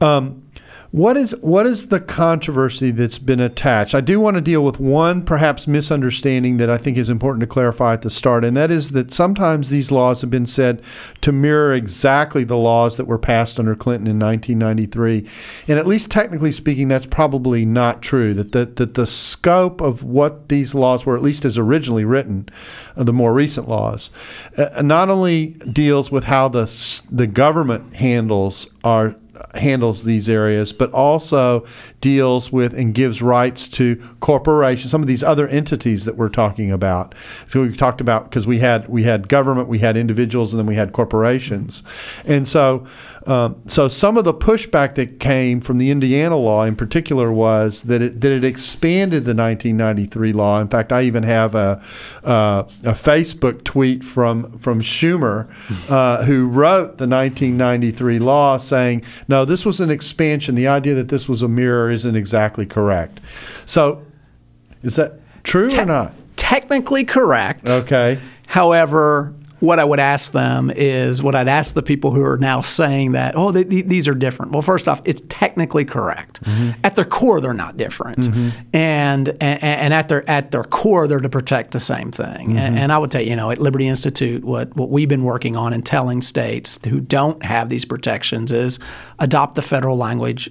Um, 0.00 0.44
what 0.90 1.18
is 1.18 1.36
what 1.42 1.66
is 1.66 1.88
the 1.88 2.00
controversy 2.00 2.90
that's 2.90 3.18
been 3.18 3.40
attached? 3.40 3.94
I 3.94 4.00
do 4.00 4.20
want 4.20 4.36
to 4.36 4.40
deal 4.40 4.64
with 4.64 4.80
one 4.80 5.22
perhaps 5.22 5.66
misunderstanding 5.68 6.56
that 6.56 6.70
I 6.70 6.78
think 6.78 6.96
is 6.96 7.10
important 7.10 7.42
to 7.42 7.46
clarify 7.46 7.92
at 7.92 8.02
the 8.02 8.08
start, 8.08 8.42
and 8.42 8.56
that 8.56 8.70
is 8.70 8.92
that 8.92 9.12
sometimes 9.12 9.68
these 9.68 9.90
laws 9.90 10.22
have 10.22 10.30
been 10.30 10.46
said 10.46 10.80
to 11.20 11.30
mirror 11.30 11.74
exactly 11.74 12.42
the 12.42 12.56
laws 12.56 12.96
that 12.96 13.04
were 13.04 13.18
passed 13.18 13.58
under 13.58 13.74
Clinton 13.74 14.08
in 14.08 14.18
1993. 14.18 15.28
And 15.68 15.78
at 15.78 15.86
least 15.86 16.10
technically 16.10 16.52
speaking, 16.52 16.88
that's 16.88 17.06
probably 17.06 17.66
not 17.66 18.00
true. 18.00 18.32
That 18.32 18.52
the, 18.52 18.64
that 18.64 18.94
the 18.94 19.06
scope 19.06 19.82
of 19.82 20.04
what 20.04 20.48
these 20.48 20.74
laws 20.74 21.04
were, 21.04 21.16
at 21.16 21.22
least 21.22 21.44
as 21.44 21.58
originally 21.58 22.06
written, 22.06 22.48
uh, 22.96 23.04
the 23.04 23.12
more 23.12 23.34
recent 23.34 23.68
laws, 23.68 24.10
uh, 24.56 24.80
not 24.80 25.10
only 25.10 25.48
deals 25.48 26.10
with 26.10 26.24
how 26.24 26.48
the 26.48 26.68
the 27.10 27.26
government 27.26 27.94
handles 27.96 28.68
our 28.88 29.14
handles 29.54 30.04
these 30.04 30.28
areas, 30.28 30.72
but 30.72 30.90
also 30.92 31.64
deals 32.00 32.50
with 32.50 32.74
and 32.74 32.94
gives 32.94 33.22
rights 33.22 33.68
to 33.68 33.96
corporations, 34.20 34.90
some 34.90 35.02
of 35.02 35.06
these 35.06 35.22
other 35.22 35.46
entities 35.48 36.04
that 36.04 36.16
we're 36.16 36.28
talking 36.28 36.72
about. 36.72 37.14
So 37.46 37.62
we 37.62 37.76
talked 37.76 38.00
about 38.00 38.24
because 38.24 38.46
we 38.46 38.58
had 38.58 38.88
we 38.88 39.02
had 39.04 39.28
government, 39.28 39.68
we 39.68 39.78
had 39.78 39.96
individuals, 39.96 40.52
and 40.52 40.58
then 40.58 40.66
we 40.66 40.74
had 40.74 40.92
corporations, 40.92 41.82
and 42.26 42.48
so 42.48 42.86
um, 43.28 43.60
so 43.66 43.88
some 43.88 44.16
of 44.16 44.24
the 44.24 44.32
pushback 44.32 44.94
that 44.94 45.20
came 45.20 45.60
from 45.60 45.76
the 45.76 45.90
Indiana 45.90 46.36
law, 46.36 46.64
in 46.64 46.74
particular, 46.76 47.30
was 47.30 47.82
that 47.82 48.00
it 48.00 48.20
that 48.22 48.32
it 48.32 48.42
expanded 48.42 49.24
the 49.24 49.34
1993 49.34 50.32
law. 50.32 50.60
In 50.60 50.68
fact, 50.68 50.92
I 50.92 51.02
even 51.02 51.24
have 51.24 51.54
a 51.54 51.82
uh, 52.24 52.64
a 52.84 52.94
Facebook 52.94 53.64
tweet 53.64 54.02
from 54.02 54.58
from 54.58 54.80
Schumer, 54.80 55.46
uh, 55.90 56.24
who 56.24 56.46
wrote 56.46 56.96
the 56.96 57.06
1993 57.06 58.18
law, 58.18 58.56
saying, 58.56 58.77
"No, 59.28 59.44
this 59.44 59.64
was 59.66 59.80
an 59.80 59.90
expansion. 59.90 60.54
The 60.54 60.68
idea 60.68 60.94
that 60.94 61.08
this 61.08 61.28
was 61.28 61.42
a 61.42 61.48
mirror 61.48 61.90
isn't 61.90 62.16
exactly 62.16 62.66
correct." 62.66 63.20
So, 63.66 64.02
is 64.82 64.96
that 64.96 65.20
true 65.42 65.68
Te- 65.68 65.80
or 65.80 65.84
not? 65.84 66.12
Technically 66.36 67.04
correct. 67.04 67.68
Okay. 67.68 68.18
However, 68.46 69.32
what 69.60 69.78
I 69.78 69.84
would 69.84 70.00
ask 70.00 70.32
them 70.32 70.70
is 70.70 71.22
what 71.22 71.34
I'd 71.34 71.48
ask 71.48 71.74
the 71.74 71.82
people 71.82 72.12
who 72.12 72.22
are 72.22 72.38
now 72.38 72.60
saying 72.60 73.12
that, 73.12 73.34
oh, 73.36 73.50
they, 73.50 73.64
these 73.64 74.06
are 74.06 74.14
different. 74.14 74.52
Well, 74.52 74.62
first 74.62 74.88
off, 74.88 75.00
it's 75.04 75.22
technically 75.28 75.84
correct. 75.84 76.42
Mm-hmm. 76.44 76.80
At 76.84 76.96
their 76.96 77.04
core, 77.04 77.40
they're 77.40 77.54
not 77.54 77.76
different, 77.76 78.20
mm-hmm. 78.20 78.48
and, 78.72 79.28
and, 79.40 79.62
and 79.62 79.94
at 79.94 80.08
their 80.08 80.28
at 80.28 80.50
their 80.50 80.64
core, 80.64 81.08
they're 81.08 81.18
to 81.18 81.28
protect 81.28 81.72
the 81.72 81.80
same 81.80 82.10
thing. 82.10 82.48
Mm-hmm. 82.48 82.58
And, 82.58 82.78
and, 82.78 82.92
I 82.92 82.98
would 82.98 83.10
tell 83.10 83.22
you, 83.22 83.30
you 83.30 83.36
know, 83.36 83.50
at 83.50 83.58
Liberty 83.58 83.86
Institute, 83.86 84.44
what 84.44 84.74
what 84.76 84.90
we've 84.90 85.08
been 85.08 85.24
working 85.24 85.56
on 85.56 85.72
and 85.72 85.84
telling 85.84 86.22
states 86.22 86.78
who 86.86 87.00
don't 87.00 87.42
have 87.42 87.68
these 87.68 87.84
protections 87.84 88.52
is 88.52 88.78
adopt 89.18 89.54
the 89.54 89.62
federal 89.62 89.96
language 89.96 90.50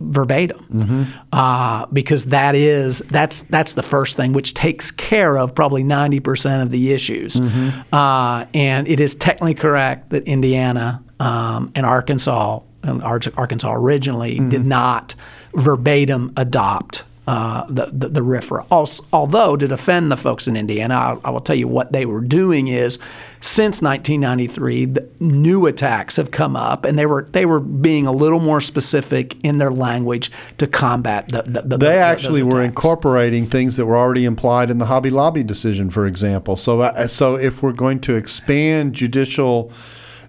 verbatim 0.00 0.58
mm-hmm. 0.72 1.02
uh, 1.32 1.86
because 1.86 2.26
that 2.26 2.54
is 2.54 3.00
that's 3.00 3.42
that's 3.42 3.74
the 3.74 3.82
first 3.82 4.16
thing 4.16 4.32
which 4.32 4.54
takes 4.54 4.90
care 4.90 5.38
of 5.38 5.54
probably 5.54 5.84
90% 5.84 6.62
of 6.62 6.70
the 6.70 6.92
issues 6.92 7.36
mm-hmm. 7.36 7.94
uh, 7.94 8.46
and 8.54 8.88
it 8.88 8.98
is 8.98 9.14
technically 9.14 9.54
correct 9.54 10.10
that 10.10 10.24
Indiana 10.24 11.02
um, 11.20 11.70
and 11.74 11.84
Arkansas 11.84 12.60
and 12.82 13.02
Arkansas 13.02 13.74
originally 13.74 14.36
mm-hmm. 14.36 14.48
did 14.48 14.64
not 14.64 15.14
verbatim 15.54 16.32
adopt 16.36 17.04
uh, 17.26 17.64
the, 17.68 17.86
the, 17.92 18.08
the 18.08 18.20
RFRA. 18.20 18.66
Also, 18.70 19.04
although 19.12 19.56
to 19.56 19.68
defend 19.68 20.10
the 20.10 20.16
folks 20.16 20.48
in 20.48 20.56
Indiana, 20.56 20.94
I, 20.94 21.28
I, 21.28 21.30
will 21.30 21.40
tell 21.40 21.54
you 21.54 21.68
what 21.68 21.92
they 21.92 22.06
were 22.06 22.22
doing 22.22 22.68
is 22.68 22.94
since 23.40 23.82
1993, 23.82 24.84
the 24.86 25.08
new 25.20 25.66
attacks 25.66 26.16
have 26.16 26.30
come 26.30 26.56
up, 26.56 26.84
and 26.84 26.98
they 26.98 27.06
were 27.06 27.28
they 27.30 27.46
were 27.46 27.60
being 27.60 28.06
a 28.06 28.12
little 28.12 28.40
more 28.40 28.60
specific 28.60 29.36
in 29.44 29.58
their 29.58 29.70
language 29.70 30.30
to 30.56 30.66
combat 30.66 31.28
the. 31.28 31.42
the, 31.42 31.62
the 31.62 31.78
they 31.78 31.98
actually 31.98 32.42
were 32.42 32.64
incorporating 32.64 33.46
things 33.46 33.76
that 33.76 33.86
were 33.86 33.96
already 33.96 34.24
implied 34.24 34.70
in 34.70 34.78
the 34.78 34.86
Hobby 34.86 35.10
Lobby 35.10 35.44
decision, 35.44 35.90
for 35.90 36.06
example. 36.06 36.56
So, 36.56 36.80
uh, 36.80 37.06
so 37.06 37.36
if 37.36 37.62
we're 37.62 37.72
going 37.72 38.00
to 38.00 38.16
expand 38.16 38.94
judicial 38.94 39.70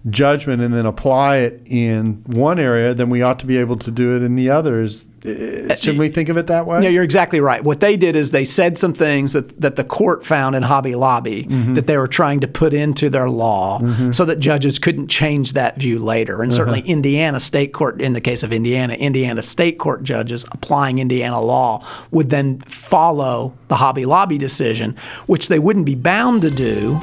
judgment 0.10 0.64
and 0.64 0.74
then 0.74 0.86
apply 0.86 1.38
it 1.38 1.62
in 1.66 2.24
one 2.26 2.58
area, 2.58 2.94
then 2.94 3.10
we 3.10 3.22
ought 3.22 3.38
to 3.40 3.46
be 3.46 3.58
able 3.58 3.78
to 3.78 3.92
do 3.92 4.16
it 4.16 4.24
in 4.24 4.36
the 4.36 4.50
others. 4.50 5.08
Uh, 5.24 5.76
Shouldn't 5.76 6.00
we 6.00 6.10
think 6.10 6.30
of 6.30 6.38
it 6.38 6.48
that 6.48 6.66
way? 6.66 6.82
No, 6.82 6.90
you're 6.90 7.04
exactly 7.04 7.40
right. 7.40 7.64
What 7.64 7.82
they 7.82 7.98
did 7.98 8.16
is 8.16 8.32
they 8.32 8.44
said 8.44 8.80
some 8.80 8.94
things 8.94 9.34
that, 9.34 9.62
that 9.62 9.76
the 9.76 9.84
court 9.84 10.24
found 10.24 10.56
in 10.56 10.64
Hobby 10.64 10.96
Lobby 10.96 11.44
mm-hmm. 11.44 11.76
that 11.76 11.86
they 11.86 11.98
were 11.98 12.08
trying 12.08 12.40
to 12.40 12.48
put 12.48 12.74
into 12.74 13.12
their 13.12 13.30
law 13.30 13.80
mm-hmm. 13.80 14.12
so 14.12 14.26
that 14.26 14.40
judges 14.40 14.80
couldn't 14.80 15.08
change 15.08 15.54
that 15.54 15.78
view 15.78 16.00
later. 16.00 16.42
And 16.42 16.52
uh-huh. 16.52 16.58
certainly 16.58 16.82
Indiana 16.82 17.40
State 17.40 17.72
Court, 17.72 18.02
in 18.02 18.14
the 18.14 18.22
case 18.22 18.42
of 18.42 18.52
Indiana, 18.52 18.94
Indiana 18.94 19.44
State 19.44 19.78
Court 19.78 20.02
judges 20.02 20.46
applying 20.52 20.98
Indiana 20.98 21.40
law 21.40 21.86
would 22.10 22.32
then 22.32 22.58
follow 22.62 23.54
the 23.68 23.76
Hobby 23.76 24.06
Lobby 24.06 24.40
decision, 24.40 24.96
which 25.28 25.48
they 25.48 25.60
wouldn't 25.60 25.86
be 25.86 25.96
bound 25.96 26.42
to 26.42 26.50
do 26.50 27.00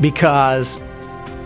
because 0.00 0.80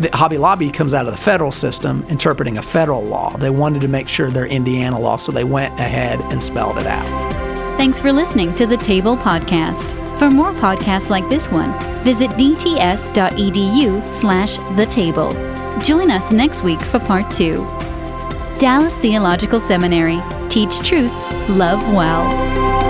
the 0.00 0.10
Hobby 0.14 0.38
Lobby 0.38 0.70
comes 0.70 0.94
out 0.94 1.06
of 1.06 1.12
the 1.12 1.20
federal 1.20 1.52
system 1.52 2.04
interpreting 2.08 2.56
a 2.56 2.62
federal 2.62 3.02
law. 3.02 3.36
They 3.36 3.50
wanted 3.50 3.82
to 3.82 3.88
make 3.88 4.08
sure 4.08 4.30
they're 4.30 4.46
Indiana 4.46 4.98
law, 4.98 5.16
so 5.16 5.30
they 5.30 5.44
went 5.44 5.78
ahead 5.78 6.20
and 6.32 6.42
spelled 6.42 6.78
it 6.78 6.86
out. 6.86 7.06
Thanks 7.76 8.00
for 8.00 8.12
listening 8.12 8.54
to 8.54 8.66
the 8.66 8.76
Table 8.76 9.16
Podcast. 9.16 9.92
For 10.18 10.30
more 10.30 10.52
podcasts 10.52 11.10
like 11.10 11.28
this 11.28 11.50
one, 11.50 11.72
visit 12.02 12.30
dts.edu 12.30 14.14
slash 14.14 14.56
the 14.76 14.86
table. 14.86 15.32
Join 15.82 16.10
us 16.10 16.32
next 16.32 16.62
week 16.62 16.80
for 16.80 16.98
part 16.98 17.30
two. 17.30 17.56
Dallas 18.58 18.96
Theological 18.96 19.60
Seminary. 19.60 20.20
Teach 20.48 20.80
truth, 20.80 21.12
love 21.48 21.80
well. 21.94 22.89